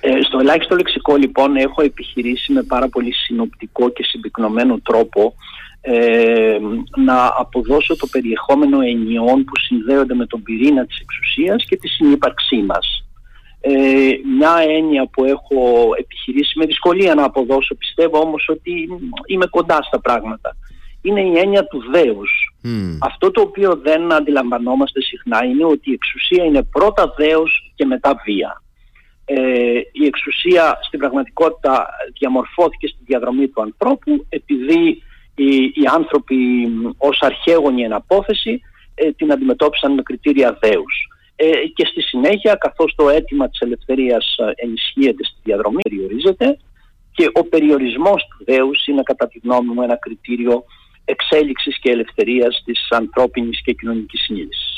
Ε, 0.00 0.22
στο 0.22 0.38
ελάχιστο 0.38 0.76
λεξικό 0.76 1.16
λοιπόν 1.16 1.56
έχω 1.56 1.82
επιχειρήσει 1.82 2.52
με 2.52 2.62
πάρα 2.62 2.88
πολύ 2.88 3.12
συνοπτικό 3.12 3.90
και 3.90 4.02
συμπυκνωμένο 4.04 4.80
τρόπο 4.82 5.34
ε, 5.84 6.58
να 6.96 7.32
αποδώσω 7.36 7.96
το 7.96 8.06
περιεχόμενο 8.06 8.80
ενιών 8.80 9.44
που 9.44 9.52
συνδέονται 9.66 10.14
με 10.14 10.26
τον 10.26 10.42
πυρήνα 10.42 10.86
της 10.86 10.98
εξουσίας 10.98 11.64
και 11.64 11.76
τη 11.76 11.88
συνύπαρξή 11.88 12.56
μας. 12.56 13.06
Ε, 13.60 14.10
μια 14.38 14.56
έννοια 14.68 15.06
που 15.06 15.24
έχω 15.24 15.88
επιχειρήσει 15.98 16.58
με 16.58 16.66
δυσκολία 16.66 17.14
να 17.14 17.24
αποδώσω, 17.24 17.74
πιστεύω 17.74 18.18
όμως 18.18 18.48
ότι 18.48 18.88
είμαι 19.26 19.46
κοντά 19.46 19.82
στα 19.82 20.00
πράγματα, 20.00 20.56
είναι 21.02 21.20
η 21.20 21.38
έννοια 21.38 21.64
του 21.64 21.82
δέους. 21.92 22.54
Αυτό 23.00 23.30
το 23.30 23.40
οποίο 23.40 23.76
δεν 23.82 24.12
αντιλαμβανόμαστε 24.12 25.00
συχνά 25.00 25.44
είναι 25.44 25.64
ότι 25.64 25.90
η 25.90 25.92
εξουσία 25.92 26.44
είναι 26.44 26.62
πρώτα 26.62 27.14
δέος 27.16 27.72
και 27.74 27.84
μετά 27.84 28.20
βία. 28.24 28.62
Ε, 29.24 29.80
η 29.92 30.06
εξουσία 30.06 30.78
στην 30.82 30.98
πραγματικότητα 30.98 31.86
διαμορφώθηκε 32.18 32.86
στη 32.86 32.98
διαδρομή 33.04 33.48
του 33.48 33.62
ανθρώπου 33.62 34.26
επειδή 34.28 35.02
οι, 35.34 35.64
οι 35.64 35.84
άνθρωποι 35.94 36.36
ως 36.98 37.18
αρχαίγονη 37.20 37.82
εναπόθεση 37.82 38.60
ε, 38.94 39.12
την 39.12 39.32
αντιμετώπισαν 39.32 39.92
με 39.92 40.02
κριτήρια 40.02 40.58
δέους. 40.60 41.06
Ε, 41.36 41.66
και 41.74 41.86
στη 41.86 42.00
συνέχεια 42.02 42.54
καθώς 42.54 42.94
το 42.96 43.08
αίτημα 43.08 43.48
της 43.48 43.60
ελευθερίας 43.60 44.36
ε, 44.38 44.64
ενισχύεται 44.64 45.24
στη 45.24 45.36
διαδρομή, 45.42 45.82
περιορίζεται 45.82 46.58
και 47.12 47.30
ο 47.32 47.44
περιορισμός 47.44 48.26
του 48.30 48.44
δέους 48.44 48.86
είναι 48.86 49.02
κατά 49.02 49.28
τη 49.28 49.38
γνώμη 49.42 49.72
μου 49.74 49.82
ένα 49.82 49.96
κριτήριο 49.96 50.64
εξέλιξης 51.04 51.78
και 51.78 51.90
ελευθερίας 51.90 52.62
της 52.64 52.86
ανθρώπινης 52.90 53.62
και 53.62 53.72
κοινωνικής 53.72 54.20
συνείδησης. 54.20 54.71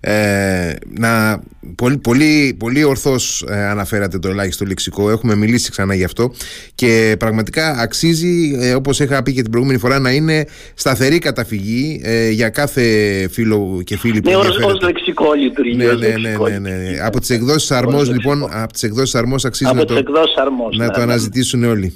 Ε, 0.00 0.74
να, 0.98 1.42
πολύ, 1.76 1.98
πολύ, 1.98 2.56
πολύ 2.58 2.84
ορθώς 2.84 3.44
ε, 3.48 3.64
αναφέρατε 3.68 4.18
το 4.18 4.28
ελάχιστο 4.28 4.64
λεξικό. 4.64 5.10
Έχουμε 5.10 5.34
μιλήσει 5.36 5.70
ξανά 5.70 5.94
γι' 5.94 6.04
αυτό. 6.04 6.32
Και 6.74 7.16
πραγματικά 7.18 7.70
αξίζει 7.70 8.58
ε, 8.60 8.74
όπως 8.74 9.00
είχα 9.00 9.22
πει 9.22 9.32
και 9.32 9.42
την 9.42 9.50
προηγούμενη 9.50 9.80
φορά 9.80 9.98
να 9.98 10.10
είναι 10.10 10.46
σταθερή 10.74 11.18
καταφυγή 11.18 12.00
ε, 12.04 12.30
για 12.30 12.48
κάθε 12.48 12.82
φίλο 13.30 13.82
και 13.84 13.96
φίλη 13.96 14.20
που 14.20 14.30
ναι, 14.30 14.36
ως, 14.36 14.80
λεξικό 14.82 15.32
λειτουργεί 15.32 15.76
ναι, 15.76 15.84
ναι, 15.84 16.08
ναι, 16.08 16.58
ναι, 16.58 16.58
ναι, 16.58 16.98
από 17.02 17.20
τις 17.20 17.30
εκδόσεις 17.30 17.70
Αρμός 17.70 18.10
λοιπόν 18.10 18.42
από 18.50 18.72
τις 18.72 18.82
εκδόσεις 18.82 19.14
Αρμός 19.14 19.44
αξίζει 19.44 19.70
από 19.70 19.78
να, 19.78 19.84
το, 19.84 19.94
αρμός, 20.40 20.76
να 20.76 20.84
ναι, 20.84 20.90
το 20.90 20.96
ναι. 20.96 21.02
αναζητήσουν 21.02 21.64
όλοι. 21.64 21.94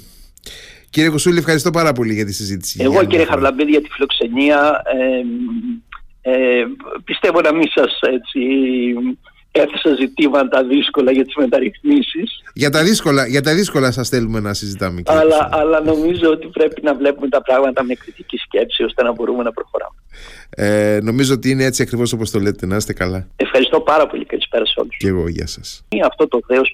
Κύριε 0.89 1.09
Κουσούλη, 1.09 1.37
ευχαριστώ 1.37 1.69
πάρα 1.69 1.93
πολύ 1.93 2.13
για 2.13 2.25
τη 2.25 2.33
συζήτηση. 2.33 2.79
Εγώ 2.81 3.03
κύριε 3.03 3.25
Χαρλαμπίδη 3.25 3.71
για 3.71 3.81
τη 3.81 3.89
φιλοξενία 3.89 4.81
ε, 4.85 5.25
πιστεύω 7.03 7.41
να 7.41 7.53
μην 7.53 7.67
σας 7.75 7.99
έτσι 8.01 8.39
έθεσα 9.55 9.95
ζητήματα 9.95 10.63
δύσκολα 10.63 11.11
για 11.11 11.23
τις 11.23 11.35
μεταρρυθμίσεις. 11.35 12.41
Για 12.53 12.69
τα 12.69 12.83
δύσκολα, 12.83 13.27
για 13.27 13.41
τα 13.41 13.53
δύσκολα 13.53 13.91
σας 13.91 14.09
θέλουμε 14.09 14.39
να 14.39 14.53
συζητάμε. 14.53 15.01
Αλλά, 15.05 15.49
αλλά 15.51 15.81
νομίζω 15.81 16.29
ότι 16.29 16.47
πρέπει 16.47 16.81
να 16.81 16.95
βλέπουμε 16.95 17.29
τα 17.29 17.41
πράγματα 17.41 17.83
με 17.83 17.93
κριτική 17.93 18.37
σκέψη 18.37 18.83
ώστε 18.83 19.03
να 19.03 19.11
μπορούμε 19.11 19.43
να 19.43 19.51
προχωράμε. 19.51 19.95
Ε, 20.49 20.99
νομίζω 21.01 21.33
ότι 21.33 21.49
είναι 21.49 21.63
έτσι 21.63 21.81
ακριβώς 21.81 22.13
όπως 22.13 22.31
το 22.31 22.39
λέτε. 22.39 22.65
Να 22.65 22.75
είστε 22.75 22.93
καλά. 22.93 23.27
Ευχαριστώ 23.35 23.79
πάρα 23.81 24.07
πολύ. 24.07 24.25
Καλησπέρα 24.25 24.65
σε 24.65 24.73
όλους. 24.79 24.97
Και 24.97 25.07
εγώ. 25.07 25.27
Γεια 25.27 25.47
σας. 25.47 25.85
Αυτό 26.05 26.27
το 26.27 26.39
δέος 26.47 26.69